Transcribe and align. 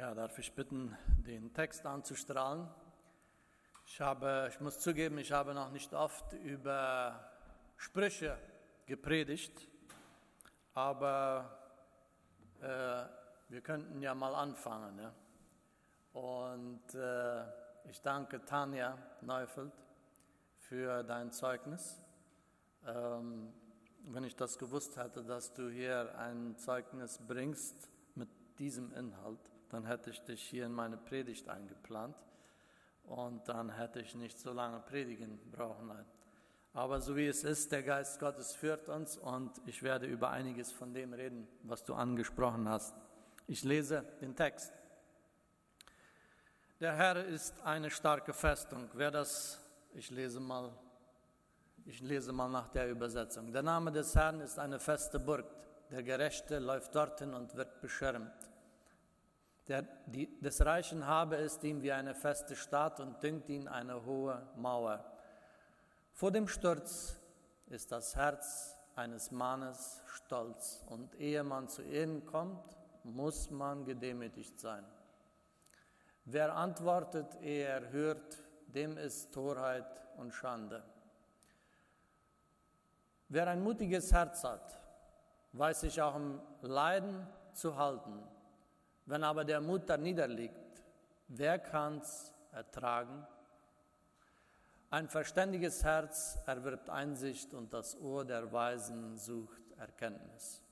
Ja, 0.00 0.14
darf 0.14 0.38
ich 0.38 0.54
bitten, 0.54 0.96
den 1.26 1.52
Text 1.52 1.84
anzustrahlen? 1.84 2.66
Ich, 3.84 4.00
habe, 4.00 4.48
ich 4.50 4.58
muss 4.58 4.80
zugeben, 4.80 5.18
ich 5.18 5.30
habe 5.30 5.52
noch 5.52 5.70
nicht 5.72 5.92
oft 5.92 6.32
über 6.32 7.30
Sprüche 7.76 8.38
gepredigt, 8.86 9.68
aber 10.72 11.54
äh, 12.62 13.52
wir 13.52 13.60
könnten 13.60 14.00
ja 14.00 14.14
mal 14.14 14.34
anfangen. 14.34 14.96
Ne? 14.96 15.12
Und 16.14 16.94
äh, 16.94 17.44
ich 17.90 18.00
danke 18.00 18.42
Tanja 18.46 18.96
Neufeld 19.20 19.74
für 20.56 21.02
dein 21.02 21.30
Zeugnis. 21.30 22.00
Ähm, 22.86 23.52
wenn 24.04 24.24
ich 24.24 24.34
das 24.34 24.56
gewusst 24.56 24.96
hätte, 24.96 25.22
dass 25.22 25.52
du 25.52 25.68
hier 25.68 26.18
ein 26.18 26.56
Zeugnis 26.56 27.20
bringst 27.28 27.90
mit 28.14 28.30
diesem 28.58 28.94
Inhalt, 28.94 29.59
dann 29.70 29.86
hätte 29.86 30.10
ich 30.10 30.22
dich 30.22 30.42
hier 30.42 30.66
in 30.66 30.72
meine 30.72 30.96
Predigt 30.96 31.48
eingeplant 31.48 32.16
und 33.04 33.48
dann 33.48 33.70
hätte 33.70 34.00
ich 34.00 34.14
nicht 34.14 34.38
so 34.38 34.52
lange 34.52 34.80
predigen 34.80 35.38
brauchen. 35.50 35.90
Aber 36.72 37.00
so 37.00 37.16
wie 37.16 37.26
es 37.26 37.42
ist, 37.42 37.72
der 37.72 37.82
Geist 37.82 38.20
Gottes 38.20 38.54
führt 38.54 38.88
uns 38.88 39.16
und 39.16 39.50
ich 39.66 39.82
werde 39.82 40.06
über 40.06 40.30
einiges 40.30 40.70
von 40.70 40.94
dem 40.94 41.12
reden, 41.12 41.48
was 41.62 41.82
du 41.82 41.94
angesprochen 41.94 42.68
hast. 42.68 42.94
Ich 43.48 43.64
lese 43.64 44.04
den 44.20 44.36
Text. 44.36 44.72
Der 46.78 46.94
Herr 46.94 47.24
ist 47.24 47.60
eine 47.62 47.90
starke 47.90 48.32
Festung. 48.32 48.88
Wer 48.94 49.10
das, 49.10 49.60
ich 49.94 50.10
lese 50.10 50.38
mal, 50.38 50.72
ich 51.84 52.00
lese 52.00 52.32
mal 52.32 52.48
nach 52.48 52.68
der 52.68 52.88
Übersetzung. 52.88 53.52
Der 53.52 53.62
Name 53.62 53.90
des 53.90 54.14
Herrn 54.14 54.40
ist 54.40 54.58
eine 54.58 54.78
feste 54.78 55.18
Burg. 55.18 55.46
Der 55.90 56.04
Gerechte 56.04 56.60
läuft 56.60 56.94
dorthin 56.94 57.34
und 57.34 57.56
wird 57.56 57.80
beschirmt. 57.80 58.49
Der, 59.70 59.82
die, 60.06 60.26
des 60.40 60.66
Reichen 60.66 61.06
Habe 61.06 61.36
ist 61.36 61.62
ihm 61.62 61.80
wie 61.80 61.92
eine 61.92 62.16
feste 62.16 62.56
Stadt 62.56 62.98
und 62.98 63.22
dünkt 63.22 63.48
ihn 63.48 63.68
eine 63.68 64.04
hohe 64.04 64.42
Mauer. 64.56 65.04
Vor 66.12 66.32
dem 66.32 66.48
Sturz 66.48 67.14
ist 67.68 67.92
das 67.92 68.16
Herz 68.16 68.76
eines 68.96 69.30
Mannes 69.30 70.02
stolz 70.06 70.84
und 70.88 71.14
ehe 71.14 71.44
man 71.44 71.68
zu 71.68 71.82
ihnen 71.82 72.26
kommt, 72.26 72.64
muss 73.04 73.48
man 73.52 73.84
gedemütigt 73.84 74.58
sein. 74.58 74.84
Wer 76.24 76.56
antwortet, 76.56 77.40
ehe 77.40 77.64
er 77.64 77.92
hört, 77.92 78.38
dem 78.66 78.98
ist 78.98 79.32
Torheit 79.32 80.02
und 80.16 80.32
Schande. 80.32 80.82
Wer 83.28 83.46
ein 83.46 83.62
mutiges 83.62 84.12
Herz 84.12 84.42
hat, 84.42 84.80
weiß 85.52 85.82
sich 85.82 86.02
auch 86.02 86.16
im 86.16 86.40
Leiden 86.60 87.24
zu 87.52 87.76
halten. 87.76 88.20
Wenn 89.10 89.24
aber 89.24 89.44
der 89.44 89.60
Mut 89.60 89.90
da 89.90 89.96
niederliegt, 89.96 90.84
wer 91.26 91.58
kann's 91.58 92.32
ertragen? 92.52 93.26
Ein 94.88 95.08
verständiges 95.08 95.82
Herz 95.82 96.38
erwirbt 96.46 96.88
Einsicht 96.88 97.52
und 97.52 97.72
das 97.72 98.00
Ohr 98.00 98.24
der 98.24 98.52
Weisen 98.52 99.16
sucht 99.16 99.72
Erkenntnis. 99.78 100.62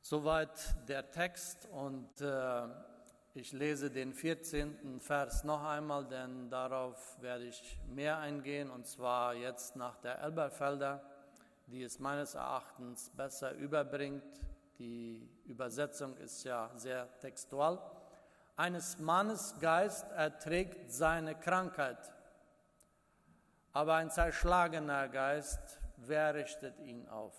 Soweit 0.00 0.88
der 0.88 1.12
Text 1.12 1.66
und 1.66 2.20
äh, 2.20 2.66
ich 3.34 3.52
lese 3.52 3.88
den 3.88 4.12
14. 4.12 4.98
Vers 4.98 5.44
noch 5.44 5.62
einmal, 5.62 6.08
denn 6.08 6.50
darauf 6.50 7.22
werde 7.22 7.44
ich 7.44 7.78
mehr 7.86 8.18
eingehen 8.18 8.68
und 8.68 8.84
zwar 8.84 9.36
jetzt 9.36 9.76
nach 9.76 9.96
der 9.98 10.20
Elberfelder, 10.20 11.04
die 11.68 11.84
es 11.84 12.00
meines 12.00 12.34
Erachtens 12.34 13.10
besser 13.10 13.52
überbringt 13.52 14.24
die 14.80 15.28
Übersetzung 15.44 16.16
ist 16.16 16.42
ja 16.44 16.70
sehr 16.74 17.06
textual. 17.20 17.78
Eines 18.56 18.98
Mannes 18.98 19.54
Geist 19.60 20.10
erträgt 20.12 20.90
seine 20.90 21.34
Krankheit, 21.38 22.10
aber 23.72 23.96
ein 23.96 24.10
zerschlagener 24.10 25.08
Geist, 25.08 25.78
wer 25.98 26.34
richtet 26.34 26.80
ihn 26.80 27.06
auf? 27.08 27.34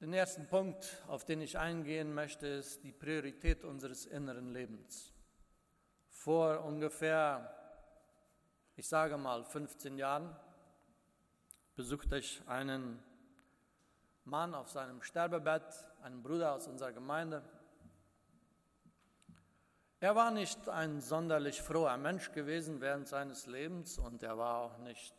Den 0.00 0.12
ersten 0.12 0.46
Punkt, 0.46 1.02
auf 1.08 1.24
den 1.24 1.40
ich 1.40 1.58
eingehen 1.58 2.14
möchte, 2.14 2.46
ist 2.46 2.84
die 2.84 2.92
Priorität 2.92 3.64
unseres 3.64 4.06
inneren 4.06 4.52
Lebens. 4.52 5.12
Vor 6.10 6.62
ungefähr, 6.62 7.52
ich 8.76 8.86
sage 8.86 9.16
mal, 9.16 9.44
15 9.44 9.98
Jahren 9.98 10.36
besuchte 11.74 12.18
ich 12.18 12.40
einen 12.46 13.02
Mann 14.24 14.54
auf 14.54 14.70
seinem 14.70 15.02
Sterbebett, 15.02 15.64
einen 16.02 16.22
Bruder 16.22 16.54
aus 16.54 16.68
unserer 16.68 16.92
Gemeinde. 16.92 17.42
Er 19.98 20.14
war 20.14 20.30
nicht 20.30 20.68
ein 20.68 21.00
sonderlich 21.00 21.60
froher 21.62 21.96
Mensch 21.96 22.30
gewesen 22.30 22.80
während 22.80 23.08
seines 23.08 23.46
Lebens 23.46 23.98
und 23.98 24.22
er 24.22 24.38
war 24.38 24.58
auch 24.58 24.78
nicht 24.78 25.14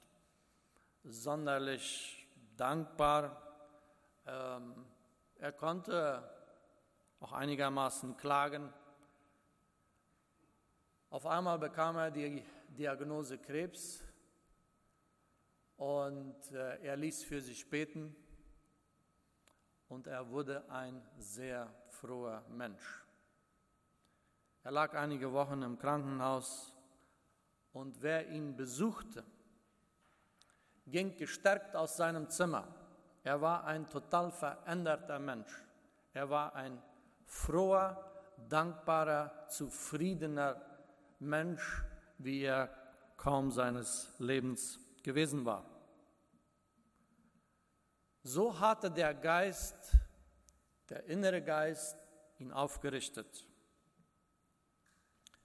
sonderlich 1.04 2.26
dankbar. 2.56 3.42
Ähm, 4.26 4.86
er 5.38 5.52
konnte 5.52 6.24
auch 7.20 7.34
einigermaßen 7.34 8.16
klagen. 8.16 8.72
Auf 11.10 11.26
einmal 11.26 11.60
bekam 11.60 11.98
er 11.98 12.12
die 12.12 12.46
Diagnose 12.70 13.40
Krebs 13.40 14.05
und 15.78 16.52
äh, 16.52 16.78
er 16.84 16.96
ließ 16.96 17.24
für 17.24 17.42
sich 17.42 17.70
beten 17.70 18.16
und 19.88 20.08
er 20.08 20.30
wurde 20.30 20.70
ein 20.70 21.02
sehr 21.18 21.74
froher 21.90 22.44
Mensch. 22.50 23.06
Er 24.64 24.72
lag 24.72 24.94
einige 24.94 25.32
Wochen 25.32 25.62
im 25.62 25.78
Krankenhaus 25.78 26.74
und 27.74 28.02
wer 28.02 28.30
ihn 28.30 28.56
besuchte, 28.56 29.24
ging 30.88 31.16
gestärkt 31.18 31.76
aus 31.76 31.98
seinem 31.98 32.30
Zimmer. 32.30 32.68
Er 33.24 33.42
war 33.42 33.66
ein 33.66 33.90
total 33.90 34.32
veränderter 34.32 35.20
Mensch. 35.20 35.52
Er 36.14 36.30
war 36.30 36.56
ein 36.56 36.82
froher, 37.26 38.12
dankbarer, 38.50 39.48
zufriedener 39.50 40.62
Mensch, 41.20 41.84
wie 42.18 42.44
er 42.44 42.70
kaum 43.18 43.52
seines 43.52 44.14
Lebens 44.20 44.80
gewesen 45.06 45.46
war. 45.46 45.64
So 48.24 48.60
hatte 48.60 48.90
der 48.90 49.14
Geist, 49.14 49.76
der 50.90 51.06
innere 51.06 51.44
Geist, 51.44 51.96
ihn 52.40 52.52
aufgerichtet. 52.52 53.48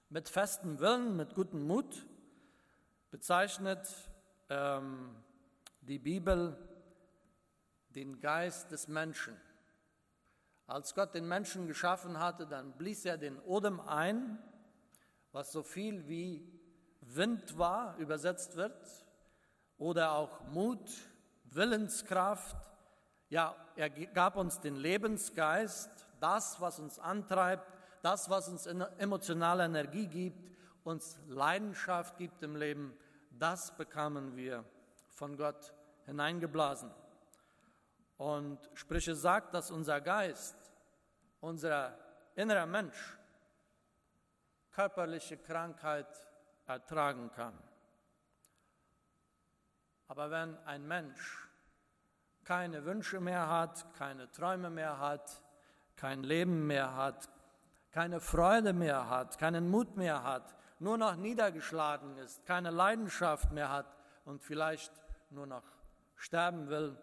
Mit 0.09 0.27
festem 0.27 0.79
Willen, 0.79 1.15
mit 1.15 1.35
gutem 1.35 1.65
Mut 1.67 2.07
bezeichnet 3.11 3.87
ähm, 4.49 5.15
die 5.81 5.99
Bibel 5.99 6.57
den 7.89 8.19
Geist 8.19 8.71
des 8.71 8.87
Menschen. 8.87 9.39
Als 10.65 10.95
Gott 10.95 11.13
den 11.13 11.27
Menschen 11.27 11.67
geschaffen 11.67 12.17
hatte, 12.19 12.47
dann 12.47 12.75
blies 12.77 13.05
er 13.05 13.19
den 13.19 13.39
Odem 13.41 13.79
ein, 13.79 14.39
was 15.31 15.51
so 15.51 15.61
viel 15.61 16.07
wie 16.07 16.51
Wind 17.01 17.59
war, 17.59 17.95
übersetzt 17.97 18.55
wird, 18.55 19.05
oder 19.81 20.11
auch 20.11 20.41
Mut, 20.49 20.91
Willenskraft. 21.45 22.55
Ja, 23.29 23.55
er 23.75 23.89
gab 23.89 24.35
uns 24.35 24.59
den 24.59 24.75
Lebensgeist, 24.75 25.89
das, 26.19 26.61
was 26.61 26.79
uns 26.79 26.99
antreibt, 26.99 27.65
das, 28.03 28.29
was 28.29 28.47
uns 28.47 28.67
emotionale 28.67 29.65
Energie 29.65 30.05
gibt, 30.05 30.55
uns 30.83 31.19
Leidenschaft 31.27 32.15
gibt 32.17 32.43
im 32.43 32.55
Leben, 32.55 32.95
das 33.31 33.75
bekamen 33.75 34.35
wir 34.35 34.63
von 35.07 35.35
Gott 35.35 35.73
hineingeblasen. 36.05 36.91
Und 38.17 38.59
Sprüche 38.75 39.15
sagt, 39.15 39.55
dass 39.55 39.71
unser 39.71 39.99
Geist, 39.99 40.55
unser 41.39 41.97
innerer 42.35 42.67
Mensch 42.67 43.17
körperliche 44.69 45.37
Krankheit 45.37 46.07
ertragen 46.67 47.31
kann. 47.31 47.57
Aber 50.11 50.29
wenn 50.29 50.57
ein 50.65 50.85
Mensch 50.85 51.47
keine 52.43 52.83
Wünsche 52.83 53.21
mehr 53.21 53.47
hat, 53.47 53.93
keine 53.93 54.29
Träume 54.29 54.69
mehr 54.69 54.99
hat, 54.99 55.41
kein 55.95 56.23
Leben 56.23 56.67
mehr 56.67 56.97
hat, 56.97 57.29
keine 57.91 58.19
Freude 58.19 58.73
mehr 58.73 59.07
hat, 59.07 59.37
keinen 59.37 59.69
Mut 59.69 59.95
mehr 59.95 60.21
hat, 60.23 60.53
nur 60.79 60.97
noch 60.97 61.15
niedergeschlagen 61.15 62.17
ist, 62.17 62.45
keine 62.45 62.71
Leidenschaft 62.71 63.53
mehr 63.53 63.69
hat 63.69 63.95
und 64.25 64.43
vielleicht 64.43 64.91
nur 65.29 65.47
noch 65.47 65.63
sterben 66.15 66.67
will, 66.67 67.01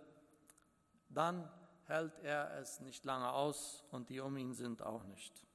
dann 1.09 1.51
hält 1.87 2.19
er 2.19 2.59
es 2.59 2.81
nicht 2.81 3.07
lange 3.07 3.33
aus 3.33 3.87
und 3.91 4.11
die 4.11 4.21
um 4.21 4.37
ihn 4.37 4.53
sind 4.53 4.83
auch 4.83 5.05
nicht. 5.05 5.47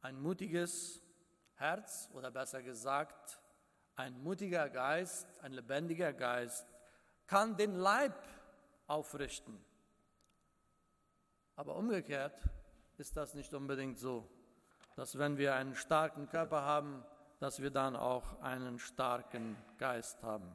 Ein 0.00 0.22
mutiges 0.22 1.02
Herz 1.56 2.08
oder 2.14 2.30
besser 2.30 2.62
gesagt 2.62 3.42
ein 3.98 4.22
mutiger 4.22 4.70
Geist, 4.70 5.26
ein 5.42 5.52
lebendiger 5.52 6.12
Geist 6.12 6.66
kann 7.26 7.56
den 7.56 7.74
Leib 7.74 8.14
aufrichten. 8.86 9.58
Aber 11.56 11.74
umgekehrt 11.74 12.48
ist 12.96 13.16
das 13.16 13.34
nicht 13.34 13.52
unbedingt 13.54 13.98
so, 13.98 14.30
dass 14.94 15.18
wenn 15.18 15.36
wir 15.36 15.56
einen 15.56 15.74
starken 15.74 16.28
Körper 16.28 16.62
haben, 16.62 17.04
dass 17.40 17.60
wir 17.60 17.70
dann 17.70 17.96
auch 17.96 18.40
einen 18.40 18.78
starken 18.78 19.56
Geist 19.78 20.22
haben. 20.22 20.54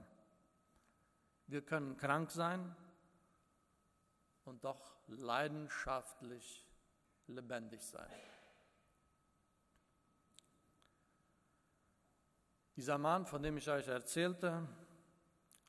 Wir 1.47 1.61
können 1.61 1.97
krank 1.97 2.31
sein 2.31 2.73
und 4.45 4.63
doch 4.63 4.95
leidenschaftlich 5.07 6.65
lebendig 7.27 7.81
sein. 7.83 8.09
Dieser 12.75 12.97
Mann, 12.97 13.25
von 13.25 13.43
dem 13.43 13.57
ich 13.57 13.69
euch 13.69 13.87
erzählte, 13.87 14.67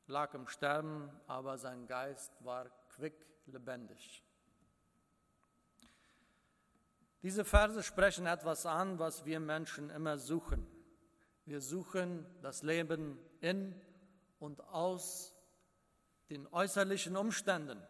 lag 0.06 0.32
im 0.32 0.46
Sterben, 0.46 1.10
aber 1.26 1.58
sein 1.58 1.86
Geist 1.86 2.32
war 2.40 2.70
quick 2.88 3.14
lebendig. 3.46 4.22
Diese 7.22 7.44
Verse 7.44 7.82
sprechen 7.82 8.26
etwas 8.26 8.66
an, 8.66 8.98
was 8.98 9.24
wir 9.24 9.40
Menschen 9.40 9.90
immer 9.90 10.18
suchen. 10.18 10.66
Wir 11.44 11.60
suchen 11.60 12.26
das 12.42 12.62
Leben 12.62 13.18
in 13.40 13.78
und 14.38 14.62
aus 14.68 15.34
den 16.30 16.46
äußerlichen 16.46 17.16
Umständen. 17.16 17.82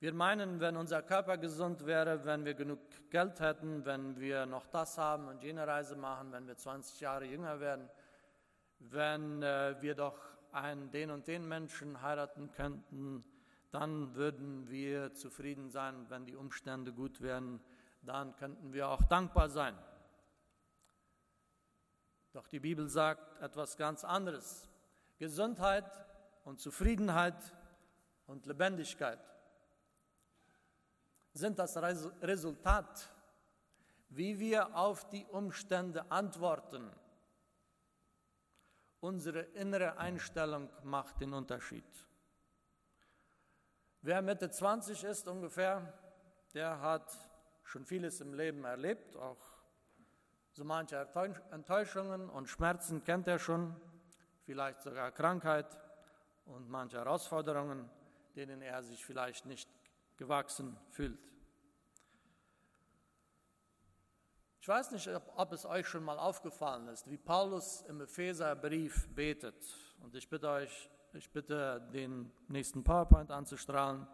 Wir 0.00 0.14
meinen, 0.14 0.60
wenn 0.60 0.78
unser 0.78 1.02
Körper 1.02 1.36
gesund 1.36 1.84
wäre, 1.84 2.24
wenn 2.24 2.46
wir 2.46 2.54
genug 2.54 2.78
Geld 3.10 3.38
hätten, 3.38 3.84
wenn 3.84 4.18
wir 4.18 4.46
noch 4.46 4.66
das 4.66 4.96
haben 4.96 5.28
und 5.28 5.42
jene 5.42 5.66
Reise 5.66 5.94
machen, 5.94 6.32
wenn 6.32 6.46
wir 6.46 6.56
20 6.56 7.00
Jahre 7.00 7.26
jünger 7.26 7.60
werden, 7.60 7.86
wenn 8.78 9.42
äh, 9.42 9.76
wir 9.80 9.94
doch 9.94 10.18
einen 10.52 10.90
den 10.90 11.10
und 11.10 11.26
den 11.26 11.46
Menschen 11.46 12.00
heiraten 12.00 12.50
könnten, 12.50 13.22
dann 13.72 14.14
würden 14.14 14.70
wir 14.70 15.12
zufrieden 15.12 15.68
sein, 15.68 16.06
wenn 16.08 16.24
die 16.24 16.34
Umstände 16.34 16.94
gut 16.94 17.20
wären, 17.20 17.60
dann 18.00 18.34
könnten 18.36 18.72
wir 18.72 18.88
auch 18.88 19.02
dankbar 19.02 19.50
sein. 19.50 19.76
Doch 22.32 22.48
die 22.48 22.60
Bibel 22.60 22.88
sagt 22.88 23.38
etwas 23.42 23.76
ganz 23.76 24.02
anderes. 24.04 24.66
Gesundheit 25.18 25.84
und 26.44 26.58
Zufriedenheit 26.58 27.36
und 28.26 28.46
Lebendigkeit 28.46 29.29
sind 31.32 31.58
das 31.58 31.76
Resultat, 31.76 33.08
wie 34.08 34.38
wir 34.38 34.74
auf 34.76 35.08
die 35.08 35.24
Umstände 35.26 36.10
antworten. 36.10 36.90
Unsere 39.00 39.40
innere 39.40 39.96
Einstellung 39.96 40.68
macht 40.82 41.20
den 41.20 41.32
Unterschied. 41.32 41.84
Wer 44.02 44.20
Mitte 44.22 44.50
20 44.50 45.04
ist 45.04 45.28
ungefähr, 45.28 45.92
der 46.52 46.80
hat 46.80 47.16
schon 47.62 47.84
vieles 47.84 48.20
im 48.20 48.34
Leben 48.34 48.64
erlebt, 48.64 49.16
auch 49.16 49.38
so 50.52 50.64
manche 50.64 50.96
Enttäuschungen 51.50 52.28
und 52.28 52.48
Schmerzen 52.48 53.04
kennt 53.04 53.28
er 53.28 53.38
schon, 53.38 53.76
vielleicht 54.42 54.82
sogar 54.82 55.12
Krankheit 55.12 55.78
und 56.46 56.68
manche 56.68 56.98
Herausforderungen, 56.98 57.88
denen 58.34 58.60
er 58.60 58.82
sich 58.82 59.04
vielleicht 59.04 59.46
nicht 59.46 59.68
gewachsen 60.20 60.76
fühlt. 60.90 61.18
Ich 64.60 64.68
weiß 64.68 64.90
nicht, 64.90 65.08
ob, 65.36 65.52
es 65.52 65.64
euch 65.64 65.88
schon 65.88 66.04
mal 66.04 66.18
aufgefallen 66.18 66.88
ist, 66.88 67.08
wie 67.08 67.16
Paulus 67.16 67.80
im 67.88 68.02
Epheserbrief 68.02 69.08
betet. 69.14 69.56
Und 70.02 70.14
ich 70.14 70.28
bitte 70.28 70.50
euch, 70.50 70.90
ich 71.14 71.30
bitte 71.32 71.88
den 71.94 72.30
nächsten 72.48 72.84
PowerPoint 72.84 73.30
anzustrahlen. 73.30 74.06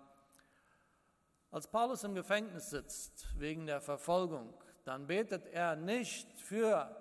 Als 1.50 1.67
Paulus 1.67 2.05
im 2.05 2.14
Gefängnis 2.14 2.70
sitzt 2.70 3.26
wegen 3.41 3.67
der 3.67 3.81
Verfolgung, 3.81 4.55
dann 4.85 5.08
betet 5.08 5.47
er 5.47 5.75
nicht 5.75 6.32
für 6.38 6.94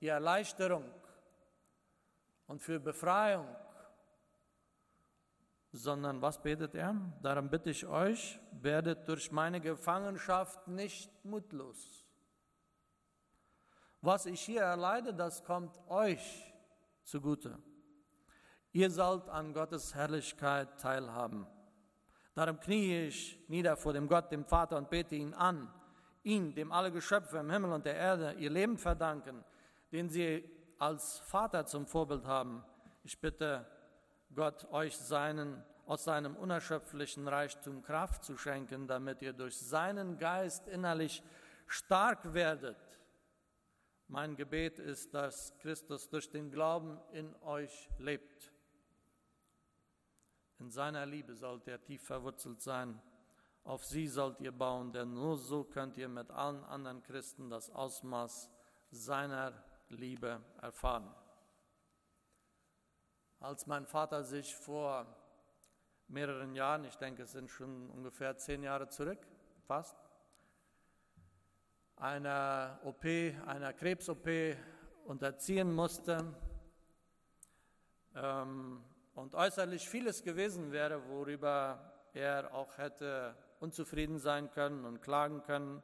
die 0.00 0.08
Erleichterung 0.08 0.84
und 2.48 2.60
für 2.60 2.80
Befreiung 2.80 3.46
sondern 5.74 6.22
was 6.22 6.40
betet 6.40 6.76
er? 6.76 6.94
Darum 7.20 7.50
bitte 7.50 7.70
ich 7.70 7.84
euch, 7.84 8.38
werdet 8.52 9.08
durch 9.08 9.32
meine 9.32 9.60
Gefangenschaft 9.60 10.68
nicht 10.68 11.10
mutlos. 11.24 12.04
Was 14.00 14.26
ich 14.26 14.40
hier 14.40 14.62
erleide, 14.62 15.12
das 15.12 15.42
kommt 15.42 15.76
euch 15.88 16.54
zugute. 17.02 17.58
Ihr 18.70 18.88
sollt 18.88 19.28
an 19.28 19.52
Gottes 19.52 19.94
Herrlichkeit 19.96 20.80
teilhaben. 20.80 21.44
Darum 22.34 22.60
kniee 22.60 23.08
ich 23.08 23.44
nieder 23.48 23.76
vor 23.76 23.92
dem 23.92 24.06
Gott, 24.06 24.30
dem 24.30 24.44
Vater, 24.44 24.76
und 24.76 24.90
bete 24.90 25.16
ihn 25.16 25.34
an, 25.34 25.72
ihn, 26.22 26.54
dem 26.54 26.70
alle 26.70 26.92
Geschöpfe 26.92 27.38
im 27.38 27.50
Himmel 27.50 27.72
und 27.72 27.84
der 27.84 27.96
Erde 27.96 28.34
ihr 28.34 28.50
Leben 28.50 28.78
verdanken, 28.78 29.44
den 29.90 30.08
sie 30.08 30.48
als 30.78 31.18
Vater 31.18 31.66
zum 31.66 31.86
Vorbild 31.86 32.26
haben. 32.26 32.64
Ich 33.02 33.20
bitte 33.20 33.66
Gott 34.34 34.70
euch 34.72 34.96
seinen, 34.96 35.62
aus 35.86 36.04
seinem 36.04 36.36
unerschöpflichen 36.36 37.28
Reichtum 37.28 37.82
Kraft 37.82 38.24
zu 38.24 38.36
schenken, 38.36 38.86
damit 38.86 39.22
ihr 39.22 39.32
durch 39.32 39.56
seinen 39.56 40.18
Geist 40.18 40.66
innerlich 40.68 41.22
stark 41.66 42.34
werdet. 42.34 42.76
Mein 44.08 44.36
Gebet 44.36 44.78
ist, 44.78 45.14
dass 45.14 45.56
Christus 45.58 46.08
durch 46.08 46.30
den 46.30 46.50
Glauben 46.50 47.00
in 47.12 47.34
euch 47.42 47.88
lebt. 47.98 48.52
In 50.58 50.70
seiner 50.70 51.06
Liebe 51.06 51.34
sollt 51.34 51.66
ihr 51.66 51.82
tief 51.82 52.04
verwurzelt 52.04 52.60
sein. 52.60 53.00
Auf 53.64 53.84
sie 53.84 54.06
sollt 54.06 54.40
ihr 54.40 54.52
bauen, 54.52 54.92
denn 54.92 55.14
nur 55.14 55.38
so 55.38 55.64
könnt 55.64 55.96
ihr 55.96 56.08
mit 56.08 56.30
allen 56.30 56.62
anderen 56.64 57.02
Christen 57.02 57.48
das 57.48 57.70
Ausmaß 57.70 58.50
seiner 58.90 59.52
Liebe 59.88 60.42
erfahren. 60.60 61.14
Als 63.40 63.66
mein 63.66 63.86
Vater 63.86 64.24
sich 64.24 64.54
vor 64.54 65.06
mehreren 66.08 66.54
Jahren, 66.54 66.84
ich 66.84 66.96
denke 66.96 67.22
es 67.22 67.32
sind 67.32 67.50
schon 67.50 67.90
ungefähr 67.90 68.36
zehn 68.36 68.62
Jahre 68.62 68.88
zurück, 68.88 69.18
fast, 69.66 69.96
einer 71.96 72.80
OP, 72.84 73.04
einer 73.04 73.72
Krebs-OP 73.72 74.28
unterziehen 75.04 75.72
musste 75.72 76.34
ähm, 78.14 78.82
und 79.14 79.34
äußerlich 79.34 79.88
vieles 79.88 80.22
gewesen 80.22 80.72
wäre, 80.72 81.08
worüber 81.08 81.92
er 82.12 82.54
auch 82.54 82.78
hätte 82.78 83.36
unzufrieden 83.60 84.18
sein 84.18 84.50
können 84.50 84.84
und 84.84 85.02
klagen 85.02 85.42
können, 85.42 85.82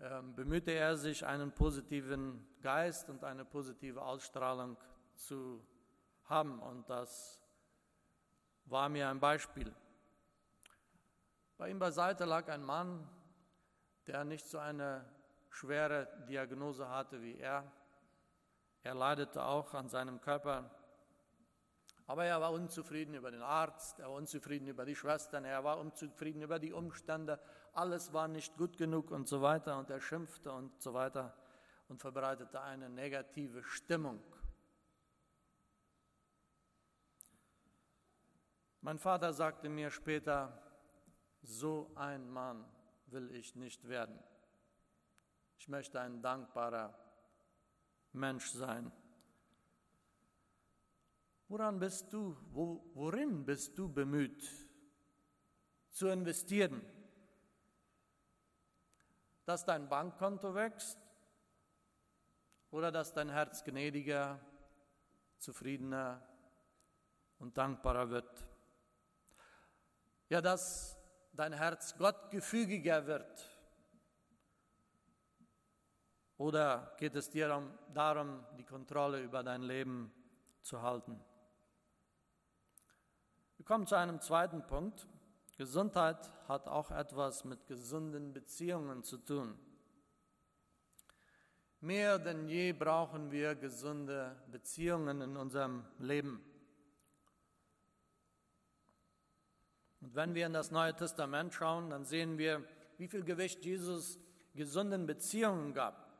ähm, 0.00 0.34
bemühte 0.34 0.70
er 0.70 0.96
sich, 0.96 1.26
einen 1.26 1.52
positiven 1.52 2.46
Geist 2.62 3.10
und 3.10 3.24
eine 3.24 3.44
positive 3.44 4.02
Ausstrahlung 4.02 4.76
zu 5.20 5.64
haben. 6.24 6.60
Und 6.60 6.88
das 6.88 7.40
war 8.64 8.88
mir 8.88 9.08
ein 9.08 9.20
Beispiel. 9.20 9.74
Bei 11.56 11.68
ihm 11.68 11.78
beiseite 11.78 12.24
lag 12.24 12.48
ein 12.48 12.64
Mann, 12.64 13.08
der 14.06 14.24
nicht 14.24 14.46
so 14.46 14.58
eine 14.58 15.04
schwere 15.50 16.08
Diagnose 16.28 16.88
hatte 16.88 17.20
wie 17.20 17.36
er. 17.36 17.70
Er 18.82 18.94
leidete 18.94 19.44
auch 19.44 19.74
an 19.74 19.88
seinem 19.88 20.20
Körper. 20.20 20.70
Aber 22.06 22.24
er 22.24 22.40
war 22.40 22.52
unzufrieden 22.52 23.14
über 23.14 23.30
den 23.30 23.42
Arzt, 23.42 24.00
er 24.00 24.06
war 24.06 24.14
unzufrieden 24.14 24.66
über 24.66 24.84
die 24.84 24.96
Schwestern, 24.96 25.44
er 25.44 25.62
war 25.62 25.78
unzufrieden 25.78 26.42
über 26.42 26.58
die 26.58 26.72
Umstände. 26.72 27.38
Alles 27.72 28.12
war 28.12 28.26
nicht 28.26 28.56
gut 28.56 28.76
genug 28.78 29.10
und 29.10 29.28
so 29.28 29.42
weiter. 29.42 29.78
Und 29.78 29.90
er 29.90 30.00
schimpfte 30.00 30.50
und 30.50 30.80
so 30.80 30.94
weiter 30.94 31.36
und 31.88 32.00
verbreitete 32.00 32.60
eine 32.60 32.88
negative 32.88 33.62
Stimmung. 33.62 34.20
Mein 38.82 38.98
Vater 38.98 39.32
sagte 39.32 39.68
mir 39.68 39.90
später, 39.90 40.58
so 41.42 41.92
ein 41.96 42.30
Mann 42.30 42.64
will 43.06 43.30
ich 43.34 43.54
nicht 43.54 43.86
werden. 43.88 44.18
Ich 45.58 45.68
möchte 45.68 46.00
ein 46.00 46.22
dankbarer 46.22 46.98
Mensch 48.12 48.50
sein. 48.50 48.90
Woran 51.48 51.78
bist 51.78 52.12
du, 52.12 52.36
wo, 52.52 52.90
worin 52.94 53.44
bist 53.44 53.76
du 53.76 53.92
bemüht 53.92 54.48
zu 55.90 56.08
investieren? 56.08 56.80
Dass 59.44 59.64
dein 59.64 59.88
Bankkonto 59.88 60.54
wächst 60.54 60.98
oder 62.70 62.90
dass 62.90 63.12
dein 63.12 63.28
Herz 63.28 63.62
gnädiger, 63.64 64.40
zufriedener 65.38 66.26
und 67.38 67.58
dankbarer 67.58 68.08
wird? 68.10 68.49
Ja, 70.30 70.40
dass 70.40 70.96
dein 71.32 71.52
Herz 71.52 71.96
Gott 71.98 72.30
gefügiger 72.30 73.06
wird? 73.06 73.50
Oder 76.38 76.94
geht 76.98 77.16
es 77.16 77.28
dir 77.28 77.48
darum, 77.92 78.46
die 78.56 78.64
Kontrolle 78.64 79.20
über 79.20 79.42
dein 79.42 79.62
Leben 79.62 80.10
zu 80.62 80.80
halten? 80.80 81.20
Wir 83.56 83.66
komme 83.66 83.84
zu 83.84 83.96
einem 83.96 84.20
zweiten 84.20 84.66
Punkt. 84.66 85.06
Gesundheit 85.58 86.32
hat 86.48 86.68
auch 86.68 86.92
etwas 86.92 87.44
mit 87.44 87.66
gesunden 87.66 88.32
Beziehungen 88.32 89.02
zu 89.02 89.18
tun. 89.18 89.58
Mehr 91.80 92.18
denn 92.18 92.46
je 92.46 92.72
brauchen 92.72 93.30
wir 93.32 93.56
gesunde 93.56 94.40
Beziehungen 94.50 95.20
in 95.22 95.36
unserem 95.36 95.84
Leben. 95.98 96.49
Und 100.00 100.14
wenn 100.14 100.34
wir 100.34 100.46
in 100.46 100.52
das 100.52 100.70
Neue 100.70 100.94
Testament 100.94 101.52
schauen, 101.54 101.90
dann 101.90 102.04
sehen 102.04 102.38
wir, 102.38 102.64
wie 102.96 103.08
viel 103.08 103.24
Gewicht 103.24 103.64
Jesus 103.64 104.18
gesunden 104.54 105.06
Beziehungen 105.06 105.74
gab. 105.74 106.10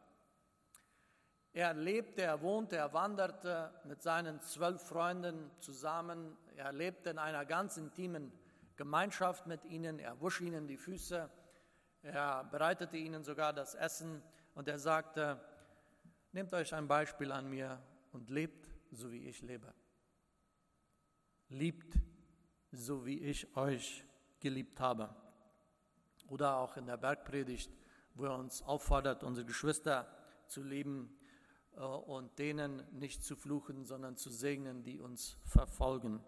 Er 1.52 1.74
lebte, 1.74 2.22
er 2.22 2.42
wohnte, 2.42 2.76
er 2.76 2.92
wanderte 2.92 3.72
mit 3.84 4.02
seinen 4.02 4.40
zwölf 4.40 4.82
Freunden 4.82 5.50
zusammen. 5.58 6.36
Er 6.56 6.72
lebte 6.72 7.10
in 7.10 7.18
einer 7.18 7.44
ganz 7.44 7.76
intimen 7.76 8.32
Gemeinschaft 8.76 9.46
mit 9.46 9.64
ihnen. 9.64 9.98
Er 9.98 10.20
wusch 10.20 10.40
ihnen 10.40 10.68
die 10.68 10.76
Füße. 10.76 11.28
Er 12.02 12.44
bereitete 12.44 12.96
ihnen 12.96 13.24
sogar 13.24 13.52
das 13.52 13.74
Essen. 13.74 14.22
Und 14.54 14.68
er 14.68 14.78
sagte, 14.78 15.40
nehmt 16.32 16.52
euch 16.54 16.72
ein 16.72 16.86
Beispiel 16.86 17.32
an 17.32 17.50
mir 17.50 17.82
und 18.12 18.30
lebt, 18.30 18.68
so 18.92 19.10
wie 19.10 19.26
ich 19.26 19.42
lebe. 19.42 19.74
Liebt, 21.48 21.94
so 22.72 23.04
wie 23.06 23.18
ich 23.18 23.56
euch 23.56 24.04
geliebt 24.40 24.80
habe. 24.80 25.14
Oder 26.28 26.56
auch 26.56 26.76
in 26.76 26.86
der 26.86 26.96
Bergpredigt, 26.96 27.70
wo 28.14 28.24
er 28.24 28.34
uns 28.34 28.62
auffordert, 28.62 29.24
unsere 29.24 29.46
Geschwister 29.46 30.06
zu 30.46 30.62
lieben, 30.62 31.16
äh, 31.76 31.80
und 31.80 32.38
denen 32.38 32.82
nicht 32.92 33.24
zu 33.24 33.36
fluchen, 33.36 33.84
sondern 33.84 34.16
zu 34.16 34.30
segnen, 34.30 34.82
die 34.82 34.98
uns 34.98 35.36
verfolgen. 35.44 36.22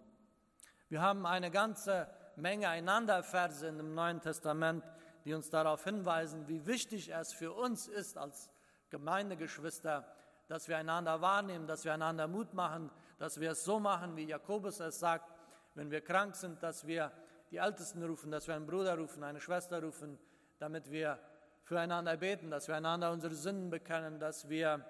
Wir 0.89 1.01
haben 1.01 1.25
eine 1.25 1.51
ganze 1.51 2.07
Menge 2.35 2.69
Einanderverse 2.69 3.67
im 3.67 3.93
Neuen 3.93 4.21
Testament, 4.21 4.83
die 5.25 5.33
uns 5.33 5.49
darauf 5.49 5.83
hinweisen, 5.83 6.47
wie 6.47 6.65
wichtig 6.65 7.09
es 7.13 7.33
für 7.33 7.53
uns 7.53 7.87
ist 7.87 8.17
als 8.17 8.49
Gemeindegeschwister, 8.89 10.07
dass 10.47 10.67
wir 10.67 10.77
einander 10.77 11.21
wahrnehmen, 11.21 11.67
dass 11.67 11.85
wir 11.85 11.93
einander 11.93 12.27
Mut 12.27 12.53
machen, 12.53 12.91
dass 13.17 13.39
wir 13.39 13.51
es 13.51 13.63
so 13.63 13.79
machen, 13.79 14.15
wie 14.15 14.25
Jakobus 14.25 14.79
es 14.79 14.99
sagt, 14.99 15.32
wenn 15.75 15.91
wir 15.91 16.01
krank 16.01 16.35
sind, 16.35 16.61
dass 16.61 16.85
wir 16.85 17.11
die 17.51 17.57
Ältesten 17.57 18.03
rufen, 18.03 18.31
dass 18.31 18.47
wir 18.47 18.55
einen 18.55 18.65
Bruder 18.65 18.97
rufen, 18.97 19.23
eine 19.23 19.39
Schwester 19.39 19.81
rufen, 19.81 20.17
damit 20.59 20.91
wir 20.91 21.19
füreinander 21.63 22.17
beten, 22.17 22.49
dass 22.49 22.67
wir 22.67 22.75
einander 22.75 23.11
unsere 23.11 23.35
Sünden 23.35 23.69
bekennen, 23.69 24.19
dass 24.19 24.49
wir 24.49 24.85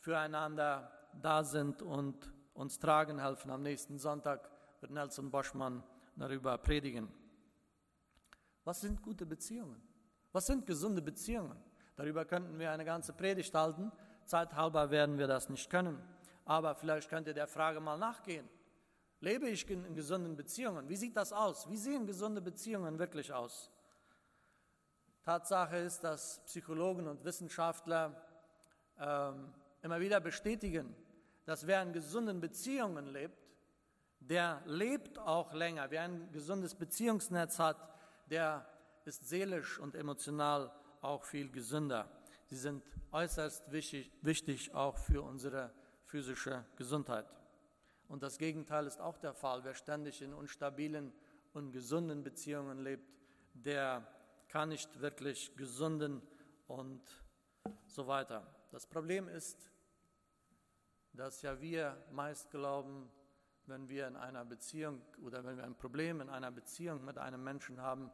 füreinander 0.00 0.90
da 1.20 1.44
sind 1.44 1.82
und 1.82 2.32
uns 2.54 2.78
tragen 2.78 3.20
helfen. 3.20 3.50
Am 3.50 3.62
nächsten 3.62 3.98
Sonntag 3.98 4.50
wird 4.80 4.92
Nelson 4.92 5.30
Boschmann 5.30 5.82
darüber 6.16 6.58
predigen. 6.58 7.08
Was 8.64 8.80
sind 8.80 9.02
gute 9.02 9.26
Beziehungen? 9.26 9.80
Was 10.32 10.46
sind 10.46 10.66
gesunde 10.66 11.02
Beziehungen? 11.02 11.56
Darüber 11.96 12.24
könnten 12.24 12.58
wir 12.58 12.70
eine 12.70 12.84
ganze 12.84 13.12
Predigt 13.12 13.54
halten. 13.54 13.92
Zeithalber 14.24 14.90
werden 14.90 15.18
wir 15.18 15.26
das 15.26 15.48
nicht 15.48 15.70
können. 15.70 16.02
Aber 16.44 16.74
vielleicht 16.74 17.08
könnt 17.08 17.26
ihr 17.26 17.34
der 17.34 17.46
Frage 17.46 17.80
mal 17.80 17.96
nachgehen. 17.96 18.48
Lebe 19.24 19.48
ich 19.48 19.68
in 19.70 19.94
gesunden 19.94 20.36
Beziehungen? 20.36 20.86
Wie 20.86 20.96
sieht 20.96 21.16
das 21.16 21.32
aus? 21.32 21.66
Wie 21.70 21.78
sehen 21.78 22.06
gesunde 22.06 22.42
Beziehungen 22.42 22.98
wirklich 22.98 23.32
aus? 23.32 23.70
Tatsache 25.22 25.78
ist, 25.78 26.04
dass 26.04 26.44
Psychologen 26.44 27.08
und 27.08 27.24
Wissenschaftler 27.24 28.22
ähm, 28.98 29.54
immer 29.80 29.98
wieder 29.98 30.20
bestätigen, 30.20 30.94
dass 31.46 31.66
wer 31.66 31.82
in 31.82 31.94
gesunden 31.94 32.38
Beziehungen 32.38 33.06
lebt, 33.06 33.38
der 34.20 34.60
lebt 34.66 35.18
auch 35.18 35.54
länger. 35.54 35.90
Wer 35.90 36.02
ein 36.02 36.30
gesundes 36.30 36.74
Beziehungsnetz 36.74 37.58
hat, 37.58 37.78
der 38.28 38.66
ist 39.06 39.26
seelisch 39.26 39.78
und 39.78 39.94
emotional 39.94 40.70
auch 41.00 41.24
viel 41.24 41.50
gesünder. 41.50 42.10
Sie 42.44 42.56
sind 42.56 42.84
äußerst 43.10 43.72
wichtig, 43.72 44.12
wichtig 44.20 44.74
auch 44.74 44.98
für 44.98 45.22
unsere 45.22 45.72
physische 46.04 46.66
Gesundheit. 46.76 47.24
Und 48.08 48.22
das 48.22 48.38
Gegenteil 48.38 48.86
ist 48.86 49.00
auch 49.00 49.18
der 49.18 49.34
Fall. 49.34 49.64
Wer 49.64 49.74
ständig 49.74 50.22
in 50.22 50.34
unstabilen 50.34 51.12
und 51.52 51.72
gesunden 51.72 52.22
Beziehungen 52.22 52.78
lebt, 52.78 53.08
der 53.54 54.06
kann 54.48 54.68
nicht 54.68 55.00
wirklich 55.00 55.56
gesunden 55.56 56.22
und 56.66 57.02
so 57.86 58.06
weiter. 58.06 58.46
Das 58.70 58.86
Problem 58.86 59.28
ist, 59.28 59.70
dass 61.12 61.42
ja 61.42 61.60
wir 61.60 61.96
meist 62.10 62.50
glauben, 62.50 63.10
wenn 63.66 63.88
wir 63.88 64.06
in 64.08 64.16
einer 64.16 64.44
Beziehung 64.44 65.00
oder 65.22 65.44
wenn 65.44 65.56
wir 65.56 65.64
ein 65.64 65.76
Problem 65.76 66.20
in 66.20 66.28
einer 66.28 66.50
Beziehung 66.50 67.04
mit 67.04 67.18
einem 67.18 67.42
Menschen 67.42 67.80
haben, 67.80 68.10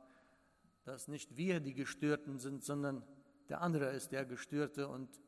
dass 0.84 1.08
nicht 1.08 1.36
wir 1.36 1.60
die 1.60 1.74
Gestörten 1.74 2.38
sind, 2.38 2.62
sondern 2.62 3.02
der 3.48 3.60
andere 3.60 3.90
ist 3.90 4.12
der 4.12 4.24
Gestörte 4.24 4.88
und 4.88 5.20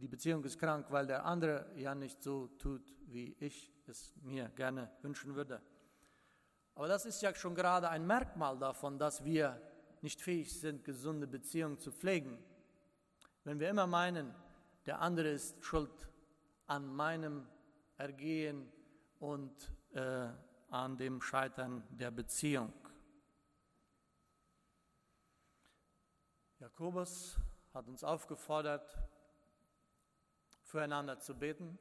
die 0.00 0.08
Beziehung 0.08 0.42
ist 0.44 0.58
krank, 0.58 0.86
weil 0.90 1.06
der 1.06 1.24
andere 1.26 1.70
ja 1.76 1.94
nicht 1.94 2.22
so 2.22 2.48
tut, 2.58 2.82
wie 3.06 3.36
ich 3.38 3.70
es 3.86 4.14
mir 4.22 4.48
gerne 4.48 4.90
wünschen 5.02 5.34
würde. 5.34 5.60
Aber 6.74 6.88
das 6.88 7.04
ist 7.04 7.20
ja 7.20 7.34
schon 7.34 7.54
gerade 7.54 7.90
ein 7.90 8.06
Merkmal 8.06 8.58
davon, 8.58 8.98
dass 8.98 9.24
wir 9.24 9.60
nicht 10.00 10.22
fähig 10.22 10.58
sind, 10.58 10.84
gesunde 10.84 11.26
Beziehungen 11.26 11.78
zu 11.78 11.92
pflegen. 11.92 12.38
Wenn 13.44 13.60
wir 13.60 13.68
immer 13.68 13.86
meinen, 13.86 14.34
der 14.86 15.00
andere 15.00 15.28
ist 15.28 15.62
schuld 15.62 16.08
an 16.66 16.86
meinem 16.86 17.46
Ergehen 17.98 18.72
und 19.18 19.52
äh, 19.92 20.28
an 20.70 20.96
dem 20.96 21.20
Scheitern 21.20 21.82
der 21.90 22.10
Beziehung. 22.10 22.72
Jakobus 26.58 27.38
hat 27.74 27.88
uns 27.88 28.04
aufgefordert, 28.04 28.96
füreinander 30.70 31.18
zu 31.18 31.34
beten, 31.34 31.78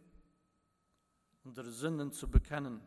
unsere 1.44 1.72
Sünden 1.72 2.12
zu 2.12 2.30
bekennen. 2.30 2.82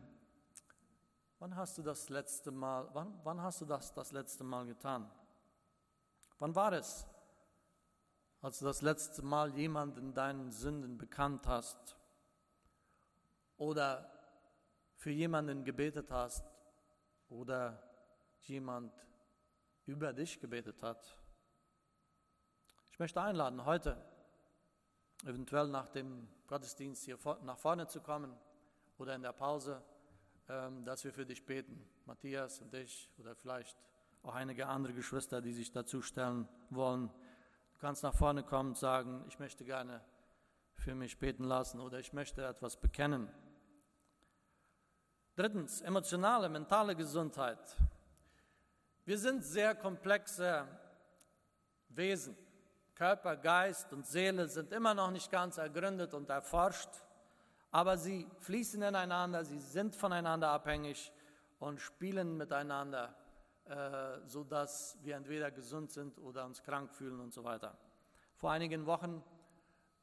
Wann 1.39 1.55
hast 1.55 1.77
du 1.77 1.81
das 1.81 2.09
letzte 2.09 2.51
Mal, 2.51 2.89
wann, 2.93 3.19
wann 3.23 3.41
hast 3.41 3.61
du 3.61 3.65
das 3.65 3.93
das 3.93 4.11
letzte 4.11 4.43
Mal 4.43 4.65
getan? 4.65 5.09
Wann 6.39 6.55
war 6.55 6.73
es? 6.73 7.07
als 8.43 8.59
du 8.59 8.65
das 8.65 8.81
letzte 8.81 9.21
Mal 9.21 9.55
jemanden 9.55 10.13
deinen 10.13 10.51
Sünden 10.51 10.97
bekannt 10.97 11.47
hast 11.47 11.97
oder 13.55 14.11
für 14.95 15.11
jemanden 15.11 15.63
gebetet 15.63 16.11
hast 16.11 16.45
oder 17.29 17.81
jemand 18.41 18.93
über 19.85 20.11
dich 20.11 20.41
gebetet 20.41 20.83
hat. 20.83 21.17
Ich 22.91 22.99
möchte 22.99 23.21
einladen, 23.21 23.63
heute 23.63 23.95
eventuell 25.25 25.67
nach 25.67 25.89
dem 25.89 26.27
Gottesdienst 26.47 27.03
hier 27.03 27.17
nach 27.43 27.57
vorne 27.57 27.87
zu 27.87 28.01
kommen 28.01 28.35
oder 28.97 29.15
in 29.15 29.21
der 29.21 29.33
Pause, 29.33 29.81
ähm, 30.49 30.83
dass 30.85 31.03
wir 31.03 31.13
für 31.13 31.25
dich 31.25 31.45
beten. 31.45 31.83
Matthias 32.05 32.61
und 32.61 32.73
ich 32.73 33.09
oder 33.17 33.35
vielleicht 33.35 33.77
auch 34.23 34.35
einige 34.35 34.67
andere 34.67 34.93
Geschwister, 34.93 35.41
die 35.41 35.53
sich 35.53 35.71
dazu 35.71 36.01
stellen 36.01 36.47
wollen 36.69 37.09
kannst 37.83 38.03
nach 38.03 38.15
vorne 38.15 38.43
kommen 38.43 38.69
und 38.69 38.77
sagen, 38.77 39.25
ich 39.27 39.39
möchte 39.39 39.65
gerne 39.65 39.99
für 40.77 40.95
mich 40.95 41.19
beten 41.19 41.43
lassen 41.43 41.81
oder 41.81 41.99
ich 41.99 42.13
möchte 42.13 42.45
etwas 42.45 42.77
bekennen. 42.77 43.27
Drittens, 45.35 45.81
emotionale, 45.81 46.47
mentale 46.47 46.95
Gesundheit. 46.95 47.75
Wir 49.03 49.17
sind 49.17 49.43
sehr 49.43 49.75
komplexe 49.75 50.65
Wesen. 51.89 52.37
Körper, 52.95 53.35
Geist 53.35 53.91
und 53.93 54.05
Seele 54.05 54.47
sind 54.47 54.71
immer 54.71 54.93
noch 54.93 55.11
nicht 55.11 55.31
ganz 55.31 55.57
ergründet 55.57 56.13
und 56.13 56.29
erforscht, 56.29 56.89
aber 57.71 57.97
sie 57.97 58.27
fließen 58.39 58.81
ineinander, 58.81 59.43
sie 59.43 59.59
sind 59.59 59.95
voneinander 59.95 60.49
abhängig 60.49 61.11
und 61.59 61.81
spielen 61.81 62.37
miteinander 62.37 63.15
äh, 63.65 64.19
sodass 64.27 64.97
wir 65.03 65.15
entweder 65.15 65.49
gesund 65.49 65.89
sind 65.89 66.19
oder 66.19 66.43
uns 66.45 66.61
krank 66.63 66.91
fühlen 66.91 67.21
und 67.21 67.33
so 67.33 67.45
weiter. 67.45 67.77
Vor 68.35 68.51
einigen 68.51 68.85
Wochen 68.85 69.23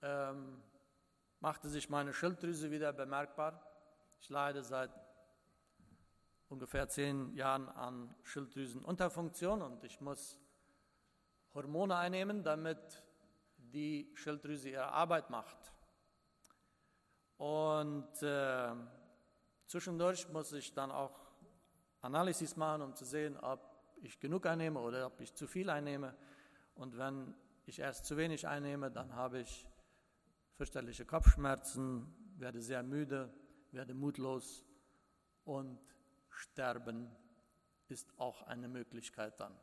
ähm, 0.01 0.63
machte 1.41 1.69
sich 1.69 1.91
meine 1.91 2.15
Schilddrüse 2.15 2.71
wieder 2.71 2.95
bemerkbar. 2.95 3.63
Ich 4.19 4.31
leide 4.31 4.63
seit 4.63 4.91
ungefähr 6.49 6.89
zehn 6.89 7.35
Jahren 7.35 7.69
an 7.69 8.15
Schilddrüsenunterfunktion 8.23 9.61
und 9.61 9.85
ich 9.85 10.01
muss 10.01 10.40
Hormone 11.55 11.97
einnehmen, 11.97 12.43
damit 12.43 12.79
die 13.57 14.11
Schilddrüse 14.15 14.71
ihre 14.71 14.89
Arbeit 14.89 15.31
macht. 15.31 15.73
Und 17.37 18.23
äh, 18.23 18.75
zwischendurch 19.67 20.29
muss 20.29 20.53
ich 20.53 20.75
dann 20.75 20.91
auch 20.91 21.19
Analysis 22.03 22.57
machen, 22.57 22.83
um 22.83 22.95
zu 22.95 23.05
sehen, 23.05 23.37
ob 23.39 23.61
ich 24.03 24.19
genug 24.21 24.47
einnehme 24.47 24.81
oder 24.81 25.07
ob 25.07 25.21
ich 25.21 25.35
zu 25.35 25.47
viel 25.47 25.71
einnehme. 25.71 26.17
Und 26.75 26.97
wenn 26.97 27.35
ich 27.67 27.79
erst 27.79 28.07
zu 28.07 28.17
wenig 28.17 28.47
einnehme, 28.47 28.91
dann 28.91 29.15
habe 29.15 29.41
ich 29.41 29.67
fürchterliche 30.55 31.05
Kopfschmerzen, 31.05 32.15
werde 32.37 32.61
sehr 32.61 32.83
müde, 32.83 33.33
werde 33.71 33.95
mutlos 33.95 34.65
und 35.45 35.79
sterben 36.29 37.11
ist 37.89 38.13
auch 38.19 38.43
eine 38.43 38.69
Möglichkeit 38.69 39.39
dann. 39.41 39.57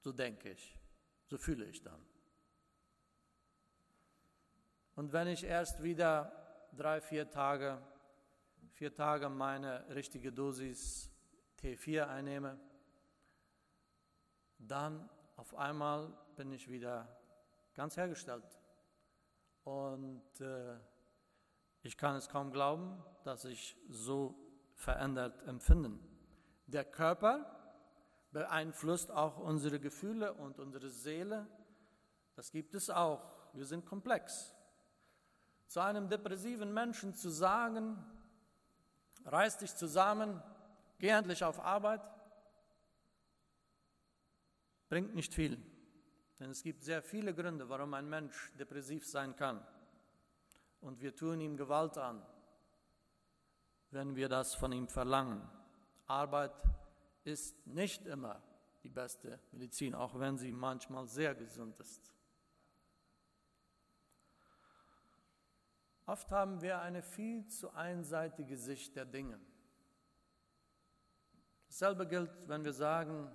So 0.00 0.12
denke 0.12 0.50
ich, 0.50 0.78
so 1.26 1.38
fühle 1.38 1.64
ich 1.66 1.82
dann. 1.82 2.04
Und 4.96 5.12
wenn 5.12 5.26
ich 5.26 5.44
erst 5.44 5.82
wieder 5.82 6.32
drei, 6.76 7.00
vier 7.00 7.30
Tage, 7.30 7.82
vier 8.72 8.94
Tage 8.94 9.28
meine 9.28 9.88
richtige 9.94 10.32
Dosis 10.32 11.10
T4 11.60 12.06
einnehme, 12.06 12.58
dann 14.58 15.08
auf 15.36 15.54
einmal 15.56 16.12
bin 16.36 16.52
ich 16.52 16.70
wieder 16.70 17.08
ganz 17.74 17.96
hergestellt. 17.96 18.44
Und 19.64 20.40
äh, 20.40 20.76
ich 21.82 21.96
kann 21.96 22.16
es 22.16 22.28
kaum 22.28 22.52
glauben, 22.52 23.02
dass 23.24 23.44
ich 23.44 23.76
so 23.88 24.34
verändert 24.74 25.42
empfinden. 25.46 25.98
Der 26.66 26.84
Körper 26.84 27.63
beeinflusst 28.34 29.12
auch 29.12 29.38
unsere 29.38 29.78
Gefühle 29.78 30.34
und 30.34 30.58
unsere 30.58 30.90
Seele. 30.90 31.46
Das 32.34 32.50
gibt 32.50 32.74
es 32.74 32.90
auch. 32.90 33.22
Wir 33.54 33.64
sind 33.64 33.86
komplex. 33.86 34.52
Zu 35.68 35.80
einem 35.80 36.08
depressiven 36.08 36.74
Menschen 36.74 37.14
zu 37.14 37.30
sagen, 37.30 37.96
reiß 39.24 39.58
dich 39.58 39.74
zusammen, 39.76 40.42
geh 40.98 41.08
endlich 41.08 41.44
auf 41.44 41.60
Arbeit, 41.60 42.02
bringt 44.88 45.14
nicht 45.14 45.32
viel. 45.32 45.56
Denn 46.40 46.50
es 46.50 46.64
gibt 46.64 46.82
sehr 46.82 47.02
viele 47.02 47.32
Gründe, 47.34 47.68
warum 47.68 47.94
ein 47.94 48.08
Mensch 48.08 48.52
depressiv 48.58 49.06
sein 49.06 49.36
kann. 49.36 49.64
Und 50.80 51.00
wir 51.00 51.14
tun 51.14 51.40
ihm 51.40 51.56
Gewalt 51.56 51.96
an, 51.98 52.20
wenn 53.92 54.16
wir 54.16 54.28
das 54.28 54.56
von 54.56 54.72
ihm 54.72 54.88
verlangen. 54.88 55.48
Arbeit 56.06 56.52
ist 57.24 57.66
nicht 57.66 58.06
immer 58.06 58.42
die 58.82 58.90
beste 58.90 59.40
Medizin, 59.50 59.94
auch 59.94 60.18
wenn 60.18 60.36
sie 60.36 60.52
manchmal 60.52 61.06
sehr 61.06 61.34
gesund 61.34 61.78
ist. 61.80 62.12
Oft 66.06 66.30
haben 66.30 66.60
wir 66.60 66.80
eine 66.80 67.02
viel 67.02 67.46
zu 67.46 67.70
einseitige 67.72 68.58
Sicht 68.58 68.94
der 68.94 69.06
Dinge. 69.06 69.40
Dasselbe 71.66 72.06
gilt, 72.06 72.30
wenn 72.46 72.62
wir 72.62 72.74
sagen, 72.74 73.30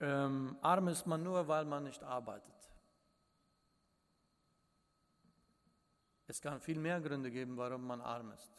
ähm, 0.00 0.56
arm 0.62 0.88
ist 0.88 1.06
man 1.06 1.24
nur, 1.24 1.48
weil 1.48 1.64
man 1.64 1.82
nicht 1.82 2.04
arbeitet. 2.04 2.54
Es 6.28 6.40
kann 6.40 6.60
viel 6.60 6.78
mehr 6.78 7.00
Gründe 7.00 7.30
geben, 7.30 7.56
warum 7.56 7.84
man 7.84 8.00
arm 8.00 8.30
ist. 8.30 8.52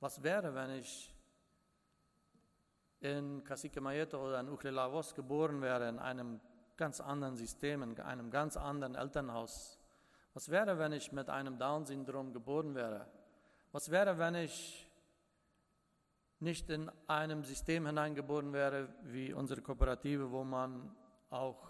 Was 0.00 0.22
wäre, 0.22 0.54
wenn 0.54 0.70
ich 0.70 1.14
in 3.00 3.44
Cacique 3.44 3.80
Mayeto 3.80 4.24
oder 4.24 4.40
in 4.40 4.48
Uchlelavos 4.48 5.14
geboren 5.14 5.60
wäre, 5.60 5.88
in 5.88 5.98
einem 5.98 6.40
ganz 6.76 7.00
anderen 7.00 7.36
System, 7.36 7.82
in 7.82 8.00
einem 8.00 8.30
ganz 8.30 8.56
anderen 8.56 8.94
Elternhaus? 8.94 9.78
Was 10.34 10.48
wäre, 10.50 10.78
wenn 10.78 10.92
ich 10.92 11.12
mit 11.12 11.28
einem 11.30 11.58
Down-Syndrom 11.58 12.32
geboren 12.32 12.74
wäre? 12.74 13.06
Was 13.72 13.90
wäre, 13.90 14.18
wenn 14.18 14.34
ich 14.34 14.88
nicht 16.40 16.70
in 16.70 16.90
einem 17.08 17.42
System 17.44 17.86
hineingeboren 17.86 18.52
wäre 18.52 18.88
wie 19.02 19.32
unsere 19.32 19.60
Kooperative, 19.60 20.30
wo 20.30 20.44
man 20.44 20.94
auch 21.30 21.66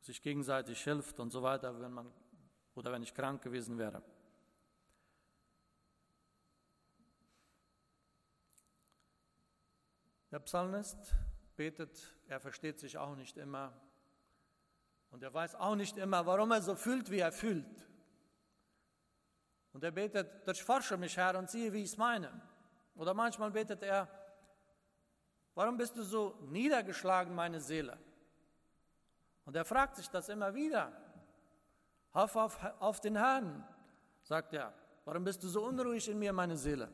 sich 0.00 0.22
gegenseitig 0.22 0.82
hilft 0.82 1.20
und 1.20 1.30
so 1.30 1.42
weiter, 1.42 1.78
wenn 1.80 1.92
man 1.92 2.10
oder 2.74 2.92
wenn 2.92 3.02
ich 3.02 3.14
krank 3.14 3.42
gewesen 3.42 3.76
wäre? 3.78 4.02
Der 10.30 10.38
Psalmist 10.40 11.14
betet, 11.56 12.14
er 12.28 12.40
versteht 12.40 12.78
sich 12.78 12.96
auch 12.96 13.16
nicht 13.16 13.36
immer 13.36 13.72
und 15.10 15.22
er 15.22 15.34
weiß 15.34 15.56
auch 15.56 15.74
nicht 15.74 15.96
immer, 15.96 16.24
warum 16.24 16.52
er 16.52 16.62
so 16.62 16.74
fühlt, 16.74 17.10
wie 17.10 17.18
er 17.18 17.32
fühlt. 17.32 17.88
Und 19.72 19.84
er 19.84 19.90
betet, 19.90 20.46
durchforsche 20.46 20.96
mich, 20.96 21.16
Herr, 21.16 21.36
und 21.36 21.50
siehe, 21.50 21.72
wie 21.72 21.82
ich 21.82 21.90
es 21.90 21.96
meine. 21.96 22.30
Oder 22.94 23.14
manchmal 23.14 23.50
betet 23.50 23.82
er, 23.82 24.08
warum 25.54 25.76
bist 25.76 25.96
du 25.96 26.02
so 26.02 26.38
niedergeschlagen, 26.48 27.34
meine 27.34 27.60
Seele? 27.60 27.98
Und 29.44 29.56
er 29.56 29.64
fragt 29.64 29.96
sich 29.96 30.08
das 30.08 30.28
immer 30.28 30.54
wieder. 30.54 30.92
Hoff 32.14 32.36
auf, 32.36 32.64
auf 32.78 33.00
den 33.00 33.16
Herrn, 33.16 33.66
sagt 34.22 34.52
er. 34.54 34.72
Warum 35.04 35.24
bist 35.24 35.42
du 35.42 35.48
so 35.48 35.64
unruhig 35.64 36.08
in 36.08 36.18
mir, 36.18 36.32
meine 36.32 36.56
Seele? 36.56 36.92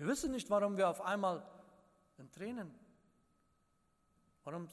Wir 0.00 0.06
wissen 0.06 0.32
nicht, 0.32 0.48
warum 0.48 0.78
wir 0.78 0.88
auf 0.88 1.02
einmal 1.02 1.42
in 2.16 2.32
Tränen, 2.32 2.74
warum 4.44 4.66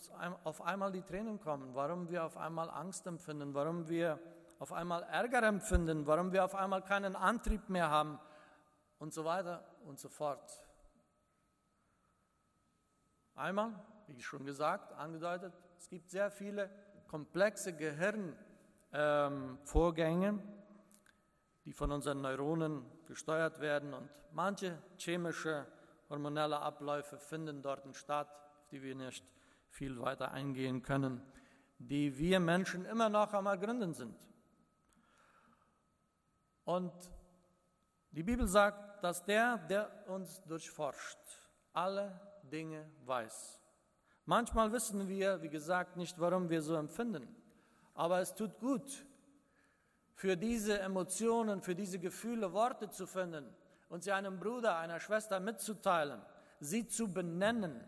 auf 0.46 0.62
einmal 0.62 0.94
die 0.94 1.02
Tränen 1.02 1.42
kommen, 1.42 1.76
warum 1.76 2.10
wir 2.10 2.24
auf 2.24 2.38
einmal 2.38 2.70
Angst 2.70 3.06
empfinden, 3.08 3.54
warum 3.54 3.90
wir 3.90 4.22
auf 4.60 4.72
einmal 4.72 5.04
Ärger 5.04 5.44
empfinden, 5.44 6.08
warum 6.08 6.32
wir 6.32 6.46
auf 6.46 6.56
einmal 6.56 6.82
keinen 6.82 7.18
Antrieb 7.18 7.68
mehr 7.68 7.90
haben 7.90 8.18
und 9.00 9.14
so 9.14 9.26
weiter 9.26 9.66
und 9.84 10.00
so 10.00 10.08
fort. 10.08 10.66
Einmal, 13.36 13.74
wie 14.08 14.22
schon 14.22 14.46
gesagt, 14.46 14.94
angedeutet, 14.94 15.54
es 15.78 15.90
gibt 15.90 16.10
sehr 16.10 16.32
viele 16.32 16.70
komplexe 17.10 17.76
Gehirnvorgänge, 17.76 20.30
ähm, 20.30 20.57
die 21.68 21.74
von 21.74 21.92
unseren 21.92 22.22
Neuronen 22.22 22.86
gesteuert 23.08 23.60
werden 23.60 23.94
und 23.94 24.10
manche 24.32 24.82
chemische, 24.98 25.68
hormonelle 26.10 26.58
Abläufe 26.62 27.18
finden 27.18 27.62
dort 27.62 27.94
statt, 27.94 28.30
auf 28.58 28.68
die 28.70 28.82
wir 28.82 28.96
nicht 28.96 29.26
viel 29.68 30.00
weiter 30.00 30.32
eingehen 30.32 30.82
können, 30.82 31.22
die 31.78 32.18
wir 32.18 32.40
Menschen 32.40 32.86
immer 32.86 33.10
noch 33.10 33.34
am 33.34 33.48
Ergründen 33.48 33.94
sind. 33.94 34.16
Und 36.64 36.94
die 38.12 38.24
Bibel 38.24 38.48
sagt, 38.48 39.04
dass 39.04 39.26
der, 39.26 39.58
der 39.58 39.92
uns 40.08 40.42
durchforscht, 40.46 41.20
alle 41.74 42.18
Dinge 42.44 42.90
weiß. 43.04 43.62
Manchmal 44.24 44.72
wissen 44.72 45.06
wir, 45.10 45.42
wie 45.42 45.50
gesagt, 45.50 45.98
nicht, 45.98 46.18
warum 46.18 46.50
wir 46.50 46.62
so 46.62 46.76
empfinden, 46.76 47.28
aber 47.94 48.22
es 48.22 48.34
tut 48.34 48.58
gut, 48.58 49.06
für 50.18 50.36
diese 50.36 50.80
Emotionen, 50.80 51.62
für 51.62 51.76
diese 51.76 52.00
Gefühle 52.00 52.52
Worte 52.52 52.90
zu 52.90 53.06
finden 53.06 53.46
und 53.88 54.04
sie 54.04 54.12
einem 54.12 54.40
Bruder, 54.40 54.76
einer 54.80 55.00
Schwester 55.00 55.40
mitzuteilen, 55.40 56.20
sie 56.60 56.88
zu 56.88 57.14
benennen 57.14 57.88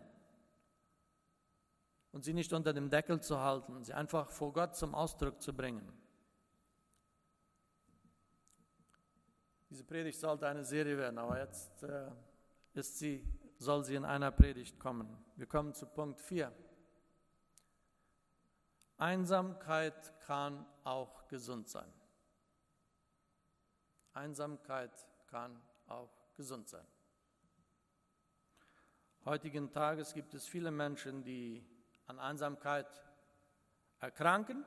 und 2.12 2.24
sie 2.24 2.32
nicht 2.32 2.52
unter 2.52 2.72
dem 2.72 2.88
Deckel 2.88 3.20
zu 3.20 3.40
halten, 3.40 3.82
sie 3.82 3.92
einfach 3.92 4.30
vor 4.30 4.52
Gott 4.52 4.76
zum 4.76 4.94
Ausdruck 4.94 5.42
zu 5.42 5.52
bringen. 5.52 5.92
Diese 9.68 9.82
Predigt 9.82 10.20
sollte 10.20 10.46
eine 10.46 10.64
Serie 10.64 10.96
werden, 10.96 11.18
aber 11.18 11.40
jetzt 11.40 11.82
äh, 11.82 12.12
ist 12.74 12.96
sie, 12.96 13.26
soll 13.58 13.84
sie 13.84 13.96
in 13.96 14.04
einer 14.04 14.30
Predigt 14.30 14.78
kommen. 14.78 15.18
Wir 15.34 15.46
kommen 15.46 15.74
zu 15.74 15.84
Punkt 15.84 16.20
4. 16.20 16.52
Einsamkeit 18.98 20.16
kann 20.20 20.64
auch 20.84 21.26
gesund 21.26 21.68
sein. 21.68 21.92
Einsamkeit 24.20 24.92
kann 25.28 25.58
auch 25.86 26.12
gesund 26.36 26.68
sein. 26.68 26.86
Heutigen 29.24 29.72
Tages 29.72 30.12
gibt 30.12 30.34
es 30.34 30.46
viele 30.46 30.70
Menschen, 30.70 31.24
die 31.24 31.64
an 32.06 32.18
Einsamkeit 32.18 32.86
erkranken 33.98 34.62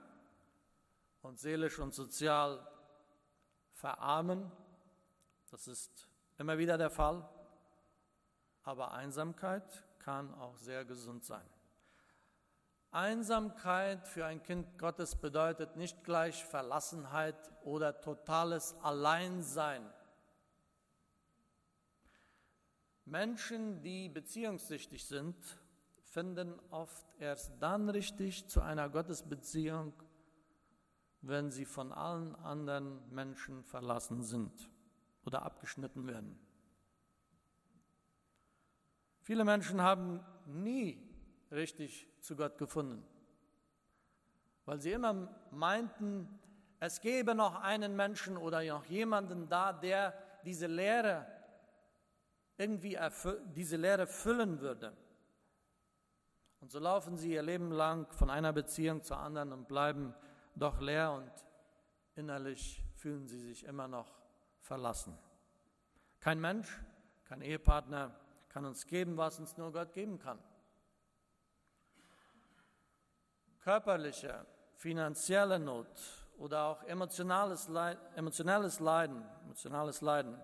und 1.21 1.39
seelisch 1.39 1.77
und 1.77 1.93
sozial 1.93 2.67
verarmen. 3.73 4.51
Das 5.51 5.67
ist 5.67 6.07
immer 6.39 6.57
wieder 6.57 6.79
der 6.79 6.89
Fall. 6.89 7.29
Aber 8.63 8.93
Einsamkeit 8.93 9.83
kann 9.99 10.33
auch 10.33 10.57
sehr 10.57 10.83
gesund 10.83 11.23
sein. 11.25 11.47
Einsamkeit 12.93 14.07
für 14.07 14.23
ein 14.25 14.43
Kind 14.43 14.77
Gottes 14.77 15.15
bedeutet 15.15 15.75
nicht 15.77 16.03
gleich 16.03 16.45
Verlassenheit 16.45 17.51
oder 17.63 17.99
totales 18.01 18.75
Alleinsein. 18.83 19.83
Menschen, 23.05 23.81
die 23.81 24.09
beziehungssüchtig 24.09 25.05
sind, 25.05 25.35
finden 26.03 26.59
oft 26.69 27.07
erst 27.19 27.51
dann 27.59 27.89
richtig 27.89 28.47
zu 28.47 28.61
einer 28.61 28.87
Gottesbeziehung, 28.89 29.93
wenn 31.21 31.49
sie 31.49 31.65
von 31.65 31.91
allen 31.91 32.35
anderen 32.35 33.01
Menschen 33.09 33.63
verlassen 33.63 34.21
sind 34.21 34.69
oder 35.25 35.41
abgeschnitten 35.41 36.05
werden. 36.05 36.39
Viele 39.21 39.45
Menschen 39.45 39.81
haben 39.81 40.23
nie 40.45 41.12
richtig 41.53 42.07
zu 42.19 42.35
Gott 42.35 42.57
gefunden, 42.57 43.05
weil 44.65 44.79
sie 44.79 44.91
immer 44.91 45.29
meinten, 45.51 46.27
es 46.79 46.99
gäbe 46.99 47.35
noch 47.35 47.61
einen 47.61 47.95
Menschen 47.95 48.37
oder 48.37 48.63
noch 48.63 48.85
jemanden 48.85 49.47
da, 49.47 49.71
der 49.71 50.13
diese 50.43 50.67
Lehre 50.67 51.25
irgendwie 52.57 52.97
diese 53.55 53.77
Lehre 53.77 54.07
füllen 54.07 54.61
würde. 54.61 54.95
Und 56.59 56.71
so 56.71 56.79
laufen 56.79 57.17
sie 57.17 57.33
ihr 57.33 57.41
Leben 57.41 57.71
lang 57.71 58.11
von 58.13 58.29
einer 58.29 58.53
Beziehung 58.53 59.01
zur 59.01 59.17
anderen 59.17 59.51
und 59.51 59.67
bleiben 59.67 60.13
doch 60.55 60.79
leer 60.79 61.11
und 61.11 61.31
innerlich 62.15 62.83
fühlen 62.95 63.27
sie 63.27 63.39
sich 63.39 63.65
immer 63.65 63.87
noch 63.87 64.09
verlassen. 64.61 65.17
Kein 66.19 66.39
Mensch, 66.39 66.79
kein 67.25 67.41
Ehepartner 67.41 68.15
kann 68.49 68.65
uns 68.65 68.85
geben, 68.85 69.17
was 69.17 69.39
uns 69.39 69.57
nur 69.57 69.73
Gott 69.73 69.91
geben 69.91 70.19
kann. 70.19 70.39
Körperliche, 73.63 74.45
finanzielle 74.75 75.57
Not 75.57 75.87
oder 76.37 76.65
auch 76.65 76.83
emotionales 76.83 77.69
Leiden, 77.69 78.01
emotionales 78.15 78.79
Leiden, 78.81 79.23
emotionales 79.45 80.01
Leiden 80.01 80.37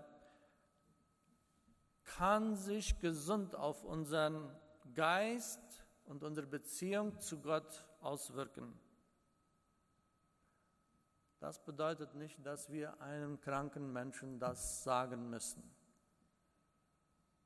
kann 2.02 2.56
sich 2.56 2.98
gesund 2.98 3.54
auf 3.54 3.84
unseren 3.84 4.50
Geist 4.94 5.60
und 6.06 6.24
unsere 6.24 6.46
Beziehung 6.46 7.18
zu 7.20 7.40
Gott 7.40 7.86
auswirken. 8.00 8.78
Das 11.38 11.62
bedeutet 11.62 12.14
nicht, 12.14 12.44
dass 12.44 12.70
wir 12.70 13.00
einem 13.00 13.40
kranken 13.40 13.92
Menschen 13.92 14.38
das 14.38 14.82
sagen 14.82 15.30
müssen. 15.30 15.62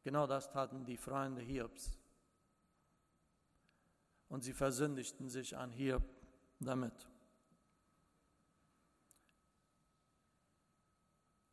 Genau 0.02 0.26
das 0.26 0.50
taten 0.50 0.84
die 0.84 0.96
Freunde 0.96 1.42
Hiobs. 1.42 1.98
Und 4.34 4.42
sie 4.42 4.52
versündigten 4.52 5.28
sich 5.28 5.56
an 5.56 5.70
Hiob 5.70 6.02
damit. 6.58 7.08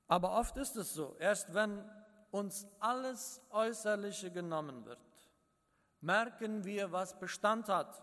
Aber 0.08 0.32
oft 0.32 0.58
ist 0.58 0.76
es 0.78 0.96
so, 0.96 1.16
erst 1.20 1.54
wenn 1.54 1.88
uns 2.32 2.66
alles 2.80 3.40
Äußerliche 3.52 4.32
genommen 4.32 4.84
wird, 4.86 4.98
merken 6.00 6.64
wir, 6.64 6.92
was 6.92 7.20
Bestand 7.20 7.70
hat. 7.70 8.02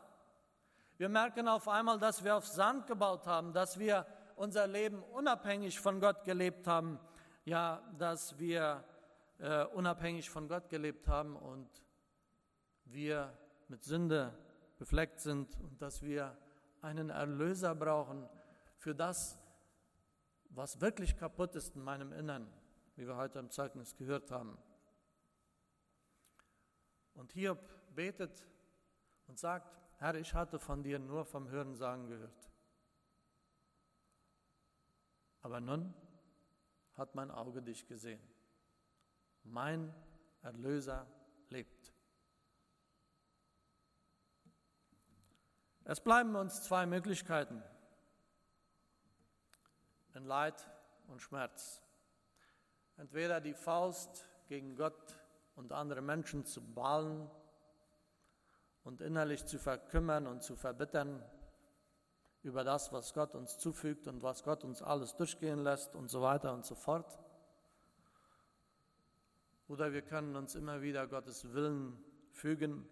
Wir 0.97 1.09
merken 1.09 1.49
auf 1.49 1.67
einmal, 1.67 1.99
dass 1.99 2.23
wir 2.23 2.37
auf 2.37 2.47
Sand 2.47 2.87
gebaut 2.87 3.27
haben, 3.27 3.53
dass 3.53 3.81
wir 3.81 4.07
unser 4.37 4.69
Leben 4.69 5.03
unabhängig 5.03 5.81
von 5.81 5.99
Gott 5.99 6.23
gelebt 6.23 6.69
haben, 6.69 7.01
ja, 7.45 7.83
dass 7.99 8.39
wir 8.39 8.85
äh, 9.39 9.65
unabhängig 9.65 10.31
von 10.31 10.47
Gott 10.47 10.69
gelebt 10.69 11.09
haben 11.09 11.35
und 11.35 11.69
wir 12.85 13.37
mit 13.67 13.83
Sünde 13.83 14.33
befleckt 14.79 15.21
sind 15.21 15.55
und 15.61 15.83
dass 15.83 16.03
wir 16.03 16.37
einen 16.81 17.11
Erlöser 17.11 17.75
brauchen 17.75 18.29
für 18.77 18.95
das, 18.95 19.39
was 20.51 20.81
wirklich 20.81 21.17
kaputt 21.17 21.55
ist 21.57 21.77
in 21.77 21.83
meinem 21.83 22.13
Innern, 22.13 22.49
wie 22.97 23.07
wir 23.07 23.17
heute 23.17 23.39
im 23.39 23.51
Zeugnis 23.51 23.97
gehört 23.97 24.31
haben. 24.31 24.57
Und 27.15 27.33
Hiob 27.33 27.59
betet 27.95 28.47
und 29.27 29.39
sagt, 29.39 29.77
Herr, 29.99 30.15
ich 30.15 30.33
hatte 30.35 30.59
von 30.59 30.83
dir 30.83 30.99
nur 30.99 31.25
vom 31.25 31.49
Hörensagen 31.49 32.07
gehört. 32.07 32.51
Aber 35.41 35.61
nun 35.61 35.95
hat 36.95 37.15
mein 37.15 37.31
Auge 37.31 37.63
dich 37.63 37.87
gesehen. 37.87 38.21
Mein 39.43 39.93
Erlöser 40.43 41.07
lebt. 41.49 41.93
Es 45.91 46.01
bleiben 46.01 46.37
uns 46.37 46.65
zwei 46.65 46.85
Möglichkeiten 46.85 47.63
in 50.13 50.27
Leid 50.27 50.69
und 51.07 51.23
Schmerz. 51.23 51.83
Entweder 52.99 53.41
die 53.41 53.55
Faust 53.55 54.29
gegen 54.49 54.77
Gott 54.77 55.19
und 55.57 55.73
andere 55.73 56.03
Menschen 56.03 56.45
zu 56.45 56.61
ballen 56.61 57.31
und 58.85 59.01
innerlich 59.01 59.47
zu 59.47 59.59
verkümmern 59.59 60.27
und 60.27 60.43
zu 60.43 60.57
verbittern 60.57 61.25
über 62.43 62.65
das, 62.65 62.93
was 62.93 63.15
Gott 63.15 63.35
uns 63.35 63.57
zufügt 63.57 64.09
und 64.09 64.23
was 64.23 64.43
Gott 64.43 64.65
uns 64.65 64.83
alles 64.83 65.17
durchgehen 65.17 65.61
lässt 65.61 65.97
und 65.97 66.09
so 66.09 66.21
weiter 66.21 66.53
und 66.53 66.67
so 66.67 66.75
fort. 66.75 67.19
Oder 69.69 69.95
wir 69.95 70.03
können 70.03 70.37
uns 70.37 70.55
immer 70.55 70.83
wieder 70.83 71.07
Gottes 71.07 71.51
Willen 71.55 71.99
fügen, 72.31 72.87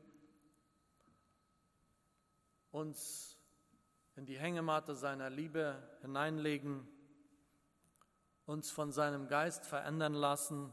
uns 2.77 3.39
in 4.17 4.27
die 4.27 4.39
Hängematte 4.39 4.95
seiner 4.95 5.31
Liebe 5.31 5.83
hineinlegen, 6.03 6.87
uns 8.45 8.71
von 8.71 8.93
seinem 8.93 9.29
Geist 9.29 9.65
verändern 9.65 10.13
lassen. 10.13 10.71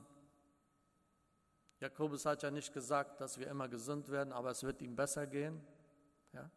Jakobus 1.79 2.25
hat 2.25 2.43
ja 2.43 2.51
nicht 2.51 2.73
gesagt, 2.73 3.21
dass 3.21 3.39
wir 3.39 3.47
immer 3.47 3.69
gesund 3.69 4.09
werden, 4.09 4.33
aber 4.33 4.51
es 4.51 4.63
wird 4.63 4.81
ihm 4.81 4.97
besser 4.97 5.27
gehen. 5.27 5.61
Ja? 6.33 6.49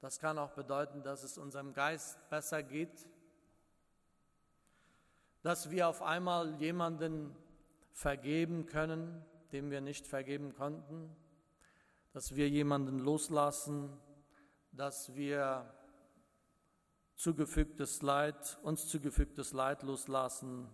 Das 0.00 0.18
kann 0.18 0.38
auch 0.38 0.52
bedeuten, 0.52 1.04
dass 1.04 1.22
es 1.22 1.38
unserem 1.38 1.72
Geist 1.72 2.18
besser 2.28 2.64
geht, 2.64 3.08
dass 5.42 5.70
wir 5.70 5.88
auf 5.88 6.02
einmal 6.02 6.60
jemanden 6.60 7.34
vergeben 7.92 8.66
können, 8.66 9.24
dem 9.52 9.70
wir 9.70 9.80
nicht 9.80 10.06
vergeben 10.06 10.52
konnten, 10.52 11.14
dass 12.12 12.34
wir 12.34 12.48
jemanden 12.48 12.98
loslassen, 12.98 13.96
dass 14.72 15.14
wir 15.14 15.74
zugefügtes 17.14 18.02
Leid, 18.02 18.58
uns 18.62 18.86
zugefügtes 18.88 19.52
Leid 19.52 19.82
loslassen. 19.82 20.68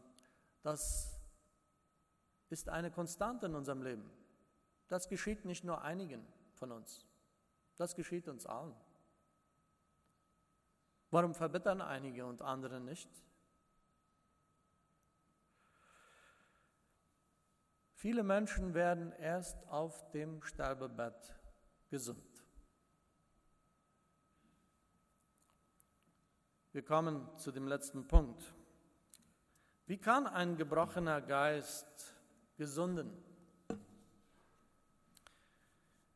Das 0.63 1.21
ist 2.51 2.69
eine 2.69 2.91
Konstante 2.91 3.47
in 3.47 3.55
unserem 3.55 3.83
Leben. 3.83 4.11
Das 4.89 5.09
geschieht 5.09 5.45
nicht 5.45 5.65
nur 5.65 5.83
einigen 5.83 6.27
von 6.53 6.71
uns, 6.71 7.07
das 7.77 7.95
geschieht 7.95 8.29
uns 8.29 8.47
allen. 8.47 8.75
Warum 11.11 11.35
verbittern 11.35 11.81
einige 11.81 12.27
und 12.27 12.43
andere 12.43 12.81
nicht? 12.81 13.09
Viele 17.95 18.23
Menschen 18.23 18.75
werden 18.75 19.13
erst 19.13 19.67
auf 19.69 20.11
dem 20.11 20.43
Sterbebett 20.43 21.35
gesund. 21.89 22.34
Wir 26.75 26.83
kommen 26.83 27.25
zu 27.37 27.53
dem 27.53 27.69
letzten 27.69 28.09
Punkt. 28.09 28.53
Wie 29.87 29.97
kann 29.97 30.27
ein 30.27 30.57
gebrochener 30.57 31.21
Geist 31.21 32.17
gesunden? 32.57 33.17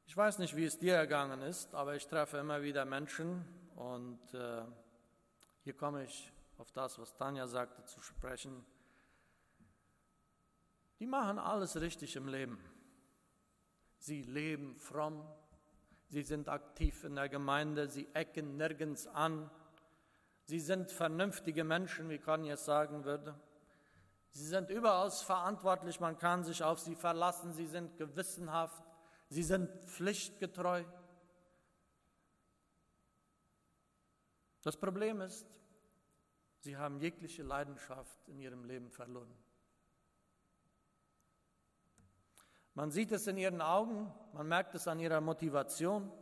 Ich 0.06 0.16
weiß 0.16 0.40
nicht, 0.40 0.56
wie 0.56 0.64
es 0.64 0.76
dir 0.76 0.94
ergangen 0.94 1.42
ist, 1.42 1.76
aber 1.76 1.94
ich 1.94 2.08
treffe 2.08 2.38
immer 2.38 2.60
wieder 2.60 2.84
Menschen 2.84 3.44
und 3.76 4.34
äh, 4.34 4.64
hier 5.62 5.74
komme 5.74 6.02
ich 6.02 6.32
auf 6.56 6.72
das, 6.72 6.98
was 6.98 7.14
Tanja 7.14 7.46
sagte, 7.46 7.84
zu 7.84 8.00
sprechen. 8.00 8.66
Die 10.98 11.06
machen 11.06 11.38
alles 11.38 11.80
richtig 11.80 12.16
im 12.16 12.26
Leben. 12.26 12.58
Sie 13.98 14.22
leben 14.22 14.74
fromm, 14.74 15.24
sie 16.08 16.24
sind 16.24 16.48
aktiv 16.48 17.04
in 17.04 17.14
der 17.14 17.28
Gemeinde, 17.28 17.86
sie 17.86 18.08
ecken 18.12 18.56
nirgends 18.56 19.06
an, 19.06 19.48
sie 20.48 20.58
sind 20.58 20.90
vernünftige 20.90 21.62
Menschen, 21.62 22.08
wie 22.08 22.20
es 22.48 22.64
sagen 22.64 23.04
würde. 23.04 23.38
Sie 24.30 24.46
sind 24.46 24.70
überaus 24.70 25.22
verantwortlich, 25.22 26.00
man 26.00 26.18
kann 26.18 26.42
sich 26.42 26.62
auf 26.62 26.80
sie 26.80 26.96
verlassen, 26.96 27.52
sie 27.52 27.66
sind 27.66 27.96
gewissenhaft, 27.96 28.82
sie 29.28 29.42
sind 29.42 29.70
pflichtgetreu. 29.84 30.84
Das 34.62 34.76
Problem 34.76 35.20
ist, 35.20 35.46
Sie 36.60 36.76
haben 36.76 36.98
jegliche 36.98 37.42
Leidenschaft 37.42 38.26
in 38.26 38.40
ihrem 38.40 38.64
Leben 38.64 38.90
verloren. 38.90 39.32
Man 42.74 42.90
sieht 42.90 43.12
es 43.12 43.26
in 43.26 43.36
ihren 43.36 43.60
Augen, 43.60 44.12
man 44.32 44.46
merkt 44.48 44.74
es 44.74 44.86
an 44.86 45.00
ihrer 45.00 45.20
Motivation. 45.20 46.12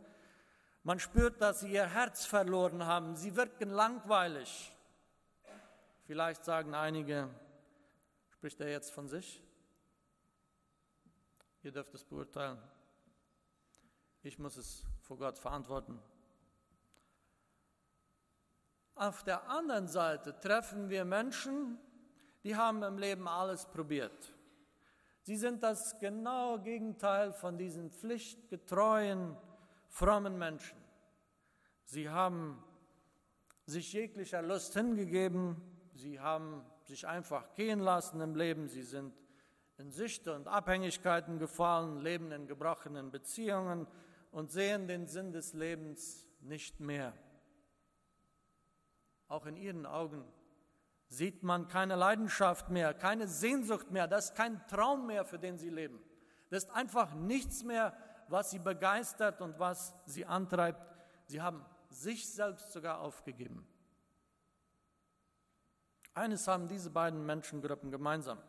Man 0.87 1.01
spürt, 1.01 1.41
dass 1.41 1.59
sie 1.59 1.73
ihr 1.73 1.85
Herz 1.85 2.25
verloren 2.25 2.85
haben. 2.85 3.17
Sie 3.17 3.35
wirken 3.35 3.71
langweilig. 3.71 4.73
Vielleicht 6.05 6.45
sagen 6.45 6.73
einige, 6.75 7.27
spricht 8.29 8.61
er 8.61 8.69
jetzt 8.69 8.91
von 8.91 9.09
sich? 9.09 9.43
Ihr 11.61 11.73
dürft 11.73 11.93
es 11.93 12.05
beurteilen. 12.05 12.57
Ich 14.23 14.39
muss 14.39 14.55
es 14.55 14.85
vor 15.01 15.17
Gott 15.17 15.37
verantworten. 15.37 15.99
Auf 18.95 19.25
der 19.25 19.49
anderen 19.49 19.89
Seite 19.89 20.39
treffen 20.39 20.87
wir 20.87 21.03
Menschen, 21.03 21.77
die 22.45 22.55
haben 22.55 22.81
im 22.83 22.97
Leben 22.97 23.27
alles 23.27 23.65
probiert. 23.65 24.33
Sie 25.23 25.35
sind 25.35 25.63
das 25.63 25.99
genaue 25.99 26.61
Gegenteil 26.61 27.33
von 27.33 27.57
diesen 27.57 27.91
pflichtgetreuen, 27.91 29.35
frommen 29.87 30.37
Menschen. 30.37 30.77
Sie 31.83 32.09
haben 32.09 32.63
sich 33.65 33.93
jeglicher 33.93 34.41
Lust 34.41 34.73
hingegeben, 34.73 35.61
sie 35.93 36.19
haben 36.19 36.65
sich 36.83 37.07
einfach 37.07 37.53
gehen 37.55 37.79
lassen 37.79 38.21
im 38.21 38.35
Leben, 38.35 38.67
sie 38.67 38.83
sind 38.83 39.13
in 39.77 39.91
Süchte 39.91 40.33
und 40.35 40.47
Abhängigkeiten 40.47 41.37
gefallen, 41.37 41.99
leben 41.99 42.31
in 42.31 42.47
gebrochenen 42.47 43.11
Beziehungen 43.11 43.87
und 44.31 44.51
sehen 44.51 44.87
den 44.87 45.07
Sinn 45.07 45.31
des 45.31 45.53
Lebens 45.53 46.27
nicht 46.41 46.79
mehr. 46.79 47.13
Auch 49.27 49.45
in 49.45 49.55
ihren 49.55 49.85
Augen 49.85 50.23
sieht 51.09 51.43
man 51.43 51.67
keine 51.67 51.95
Leidenschaft 51.95 52.69
mehr, 52.69 52.93
keine 52.93 53.27
Sehnsucht 53.27 53.91
mehr, 53.91 54.07
das 54.07 54.29
ist 54.29 54.35
kein 54.35 54.65
Traum 54.67 55.07
mehr, 55.07 55.25
für 55.25 55.39
den 55.39 55.57
sie 55.57 55.69
leben. 55.69 55.99
Das 56.49 56.63
ist 56.63 56.71
einfach 56.71 57.13
nichts 57.13 57.63
mehr, 57.63 57.95
was 58.29 58.51
sie 58.51 58.59
begeistert 58.59 59.41
und 59.41 59.59
was 59.59 59.93
sie 60.05 60.25
antreibt. 60.25 60.81
Sie 61.25 61.41
haben 61.41 61.65
sich 61.89 62.27
selbst 62.27 62.71
sogar 62.71 62.99
aufgegeben. 62.99 63.67
Eines 66.13 66.47
haben 66.47 66.67
diese 66.67 66.89
beiden 66.89 67.25
Menschengruppen 67.25 67.91
gemeinsam. 67.91 68.41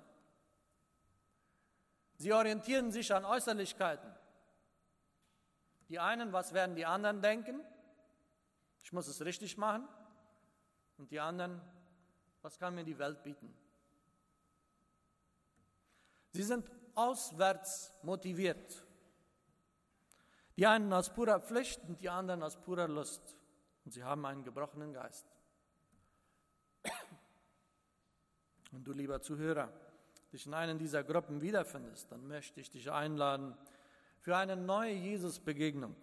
Sie 2.16 2.32
orientieren 2.32 2.90
sich 2.90 3.12
an 3.12 3.24
Äußerlichkeiten. 3.24 4.10
Die 5.88 5.98
einen, 5.98 6.32
was 6.32 6.52
werden 6.52 6.76
die 6.76 6.86
anderen 6.86 7.22
denken? 7.22 7.60
Ich 8.82 8.92
muss 8.92 9.06
es 9.06 9.24
richtig 9.24 9.56
machen. 9.56 9.86
Und 10.96 11.10
die 11.10 11.20
anderen, 11.20 11.60
was 12.42 12.58
kann 12.58 12.74
mir 12.74 12.84
die 12.84 12.98
Welt 12.98 13.22
bieten? 13.22 13.54
Sie 16.32 16.42
sind 16.42 16.70
auswärts 16.94 17.94
motiviert. 18.02 18.84
Die 20.58 20.66
einen 20.66 20.92
aus 20.92 21.14
purer 21.14 21.38
Pflicht 21.38 21.80
und 21.86 22.00
die 22.00 22.08
anderen 22.08 22.42
aus 22.42 22.56
purer 22.56 22.88
Lust. 22.88 23.36
Und 23.84 23.92
sie 23.92 24.02
haben 24.02 24.26
einen 24.26 24.42
gebrochenen 24.42 24.92
Geist. 24.92 25.24
Und 28.72 28.84
du, 28.84 28.92
lieber 28.92 29.20
Zuhörer, 29.20 29.72
dich 30.32 30.46
in 30.46 30.54
einer 30.54 30.74
dieser 30.74 31.04
Gruppen 31.04 31.40
wiederfindest, 31.40 32.10
dann 32.10 32.26
möchte 32.26 32.60
ich 32.60 32.70
dich 32.70 32.90
einladen 32.90 33.56
für 34.18 34.36
eine 34.36 34.56
neue 34.56 34.92
Jesus-Begegnung. 34.92 35.94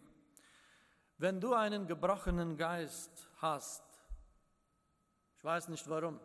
Wenn 1.17 1.41
du 1.41 1.53
einen 1.53 1.85
gebrochenen 1.85 2.55
Geist 2.55 3.27
hast, 3.41 3.83
ich 5.35 5.43
weiß 5.43 5.67
nicht 5.67 5.87
warum, 5.89 6.17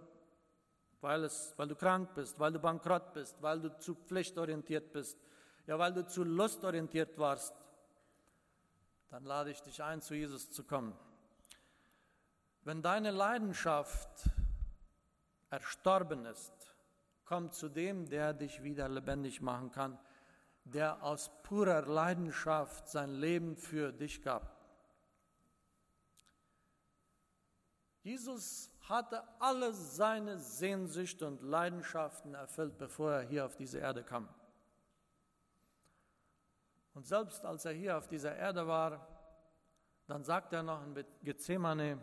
weil, 1.01 1.25
es, 1.25 1.53
weil 1.57 1.67
du 1.67 1.75
krank 1.75 2.15
bist, 2.15 2.39
weil 2.39 2.53
du 2.53 2.61
bankrott 2.61 3.13
bist, 3.13 3.43
weil 3.43 3.61
du 3.61 3.77
zu 3.79 3.97
pflichtorientiert 3.97 4.93
bist, 4.93 5.19
ja, 5.67 5.77
weil 5.79 5.93
du 5.93 6.07
zu 6.07 6.23
lustorientiert 6.23 7.19
warst, 7.19 7.55
dann 9.11 9.25
lade 9.25 9.51
ich 9.51 9.61
dich 9.61 9.83
ein, 9.83 10.01
zu 10.01 10.15
Jesus 10.15 10.51
zu 10.51 10.65
kommen. 10.65 10.97
Wenn 12.63 12.81
deine 12.81 13.11
Leidenschaft 13.11 14.31
erstorben 15.51 16.27
ist, 16.27 16.53
komm 17.25 17.51
zu 17.51 17.69
dem, 17.69 18.09
der 18.09 18.33
dich 18.33 18.63
wieder 18.63 18.89
lebendig 18.89 19.41
machen 19.41 19.73
kann, 19.73 19.99
der 20.65 21.03
aus 21.03 21.31
purer 21.43 21.83
Leidenschaft 21.83 22.89
sein 22.89 23.11
Leben 23.15 23.57
für 23.57 23.93
dich 23.93 24.23
gab. 24.23 24.57
Jesus 28.03 28.71
hatte 28.89 29.23
alle 29.41 29.75
seine 29.75 30.39
Sehnsüchte 30.39 31.27
und 31.27 31.43
Leidenschaften 31.43 32.35
erfüllt, 32.35 32.79
bevor 32.79 33.13
er 33.13 33.23
hier 33.23 33.45
auf 33.45 33.57
diese 33.57 33.79
Erde 33.79 34.05
kam. 34.05 34.29
Und 36.95 37.07
selbst 37.07 37.45
als 37.45 37.65
er 37.65 37.73
hier 37.73 37.97
auf 37.97 38.09
dieser 38.09 38.37
Erde 38.37 38.67
war, 38.67 39.07
dann 40.07 40.25
sagt 40.25 40.53
er 40.53 40.63
noch 40.63 40.83
in 40.85 41.05
Gethsemane, 41.23 41.99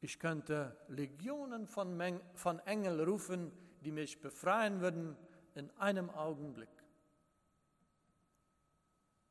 ich 0.00 0.18
könnte 0.18 0.76
Legionen 0.88 1.66
von, 1.66 1.96
Meng 1.96 2.20
von 2.34 2.58
Engeln 2.60 3.00
rufen, 3.00 3.52
die 3.80 3.92
mich 3.92 4.20
befreien 4.20 4.80
würden 4.80 5.16
in 5.54 5.70
einem 5.78 6.10
Augenblick. 6.10 6.68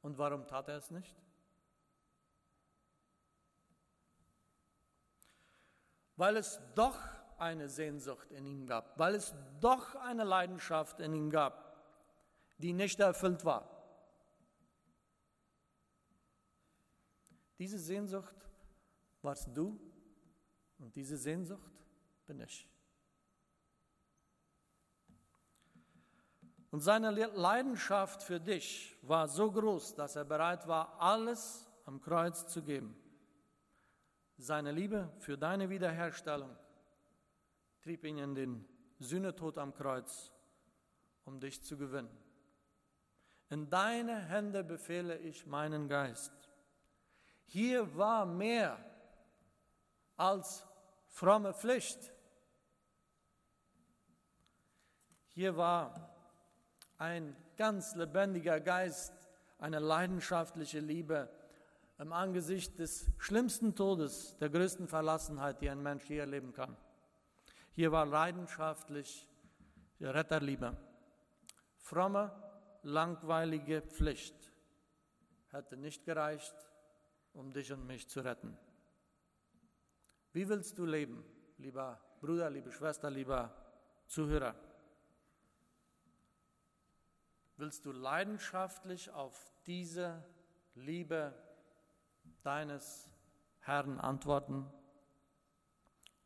Und 0.02 0.18
warum 0.18 0.48
tat 0.48 0.70
er 0.70 0.78
es 0.78 0.90
nicht? 0.92 1.16
Weil 6.16 6.38
es 6.38 6.62
doch 6.76 6.98
eine 7.38 7.70
Sehnsucht 7.70 8.32
in 8.32 8.46
ihm 8.46 8.66
gab, 8.66 8.98
weil 8.98 9.16
es 9.16 9.36
doch 9.60 9.96
eine 9.96 10.24
Leidenschaft 10.24 11.00
in 11.00 11.14
ihm 11.14 11.30
gab, 11.30 11.63
die 12.58 12.74
nicht 12.74 13.00
erfüllt 13.00 13.44
war. 13.46 13.70
Diese 17.60 17.78
Sehnsucht 17.78 18.36
warst 19.22 19.50
du 19.56 19.80
und 20.80 20.96
diese 20.96 21.18
Sehnsucht 21.18 21.72
bin 22.26 22.40
ich. 22.40 22.68
Und 26.72 26.80
seine 26.80 27.12
Leidenschaft 27.12 28.24
für 28.24 28.40
dich 28.40 28.98
war 29.04 29.28
so 29.28 29.52
groß, 29.52 29.94
dass 29.94 30.16
er 30.16 30.26
bereit 30.26 30.68
war, 30.68 31.00
alles 31.00 31.70
am 31.86 32.02
Kreuz 32.02 32.48
zu 32.48 32.64
geben. 32.64 32.96
Seine 34.38 34.72
Liebe 34.72 35.12
für 35.20 35.38
deine 35.38 35.70
Wiederherstellung 35.70 36.58
trieb 37.84 38.04
ihn 38.04 38.18
in 38.18 38.34
den 38.34 38.66
Sühnetod 38.98 39.60
am 39.60 39.74
Kreuz, 39.76 40.32
um 41.26 41.40
dich 41.40 41.62
zu 41.62 41.78
gewinnen. 41.78 42.10
In 43.54 43.70
deine 43.70 44.18
Hände 44.18 44.64
befehle 44.64 45.16
ich 45.20 45.46
meinen 45.46 45.88
Geist. 45.88 46.34
Hier 47.46 47.96
war 47.96 48.26
mehr 48.26 48.84
als 50.18 50.66
fromme 51.06 51.54
Pflicht. 51.54 52.12
Hier 55.28 55.56
war 55.56 56.16
ein 56.98 57.36
ganz 57.56 57.94
lebendiger 57.94 58.60
Geist, 58.60 59.14
eine 59.60 59.78
leidenschaftliche 59.78 60.80
Liebe 60.80 61.30
im 62.00 62.12
Angesicht 62.12 62.80
des 62.80 63.06
schlimmsten 63.20 63.76
Todes, 63.76 64.36
der 64.40 64.50
größten 64.50 64.88
Verlassenheit, 64.88 65.62
die 65.62 65.70
ein 65.70 65.84
Mensch 65.84 66.10
je 66.10 66.18
erleben 66.18 66.54
kann. 66.54 66.76
Hier 67.76 67.92
war 67.92 68.08
leidenschaftlich 68.08 69.30
Retterliebe. 70.02 70.76
Fromme, 71.78 72.32
langweilige 72.84 73.82
Pflicht 73.82 74.52
hätte 75.52 75.78
nicht 75.78 76.06
gereicht, 76.06 76.56
um 77.34 77.54
dich 77.54 77.72
und 77.72 77.86
mich 77.86 78.08
zu 78.10 78.22
retten. 78.22 78.58
Wie 80.34 80.48
willst 80.48 80.78
du 80.78 80.86
leben, 80.86 81.24
lieber 81.58 82.00
Bruder, 82.20 82.50
liebe 82.50 82.72
Schwester, 82.72 83.10
lieber 83.10 83.56
Zuhörer? 84.08 84.56
Willst 87.58 87.86
du 87.86 87.92
leidenschaftlich 87.92 89.12
auf 89.12 89.54
diese 89.66 90.26
Liebe 90.76 91.34
deines 92.42 93.08
Herrn 93.60 94.00
antworten? 94.00 94.70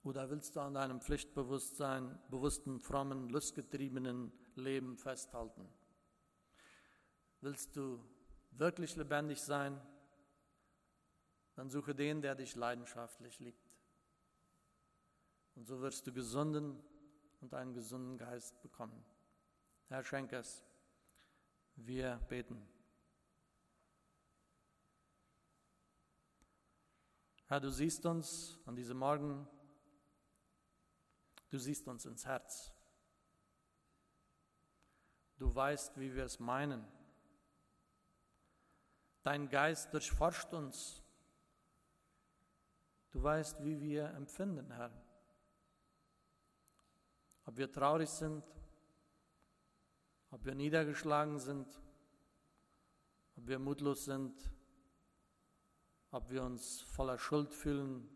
Oder 0.04 0.30
willst 0.30 0.56
du 0.56 0.62
an 0.62 0.74
deinem 0.74 1.02
Pflichtbewusstsein, 1.02 2.18
bewussten, 2.30 2.80
frommen, 2.80 3.30
lustgetriebenen 3.30 4.32
Leben 4.56 4.98
festhalten? 4.98 5.68
Willst 7.42 7.76
du 7.76 8.04
wirklich 8.52 8.96
lebendig 8.96 9.42
sein? 9.42 9.80
Dann 11.56 11.70
suche 11.70 11.96
den, 11.96 12.22
der 12.22 12.36
dich 12.36 12.56
leidenschaftlich 12.56 13.40
liebt. 13.40 13.68
Und 15.56 15.66
so 15.66 15.82
wirst 15.82 16.06
du 16.06 16.14
gesunden 16.14 16.84
und 17.42 17.54
einen 17.54 17.74
gesunden 17.74 18.18
Geist 18.18 18.62
bekommen. 18.62 19.04
Herr, 19.88 20.04
schenk 20.04 20.34
es. 20.34 20.64
Wir 21.76 22.18
beten. 22.28 22.68
Herr, 27.46 27.62
du 27.62 27.72
siehst 27.72 28.06
uns 28.06 28.60
an 28.66 28.76
diesem 28.76 28.98
Morgen, 28.98 29.48
du 31.50 31.58
siehst 31.58 31.88
uns 31.88 32.06
ins 32.06 32.26
Herz. 32.26 32.74
Du 35.38 35.56
weißt, 35.56 35.98
wie 36.00 36.14
wir 36.14 36.26
es 36.26 36.40
meinen. 36.40 36.86
Dein 39.28 39.50
Geist 39.50 39.94
durchforscht 39.94 40.54
uns. 40.54 41.04
Du 43.12 43.22
weißt, 43.22 43.62
wie 43.62 43.82
wir 43.82 44.06
empfinden, 44.12 44.72
Herr 44.72 44.90
ob 47.44 47.58
wir 47.58 47.70
traurig 47.70 48.10
sind, 48.10 48.46
ob 50.32 50.46
wir 50.46 50.56
niedergeschlagen 50.56 51.40
sind, 51.40 51.68
ob 53.36 53.48
wir 53.48 53.60
mutlos 53.60 54.06
sind, 54.06 54.50
ob 56.12 56.30
wir 56.30 56.44
uns 56.44 56.80
voller 56.84 57.18
Schuld 57.18 57.54
fühlen, 57.54 58.10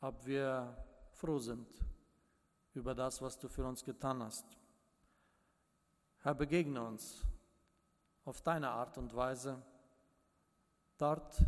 ob 0.00 0.26
wir 0.26 0.76
froh 1.12 1.38
sind 1.38 1.68
über 2.74 2.96
das, 2.96 3.22
was 3.22 3.38
du 3.38 3.48
für 3.48 3.64
uns 3.64 3.84
getan 3.84 4.24
hast. 4.24 4.58
Herr, 6.18 6.34
begegne 6.34 6.84
uns 6.84 7.24
auf 8.26 8.42
deine 8.42 8.68
Art 8.70 8.98
und 8.98 9.14
Weise 9.14 9.62
dort, 10.98 11.42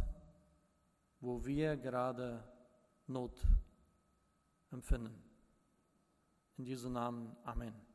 wo 1.20 1.44
wir 1.44 1.76
gerade 1.76 2.42
Not 3.08 3.46
empfinden. 4.70 5.22
In 6.56 6.64
Jesu 6.64 6.88
Namen, 6.88 7.36
Amen. 7.44 7.87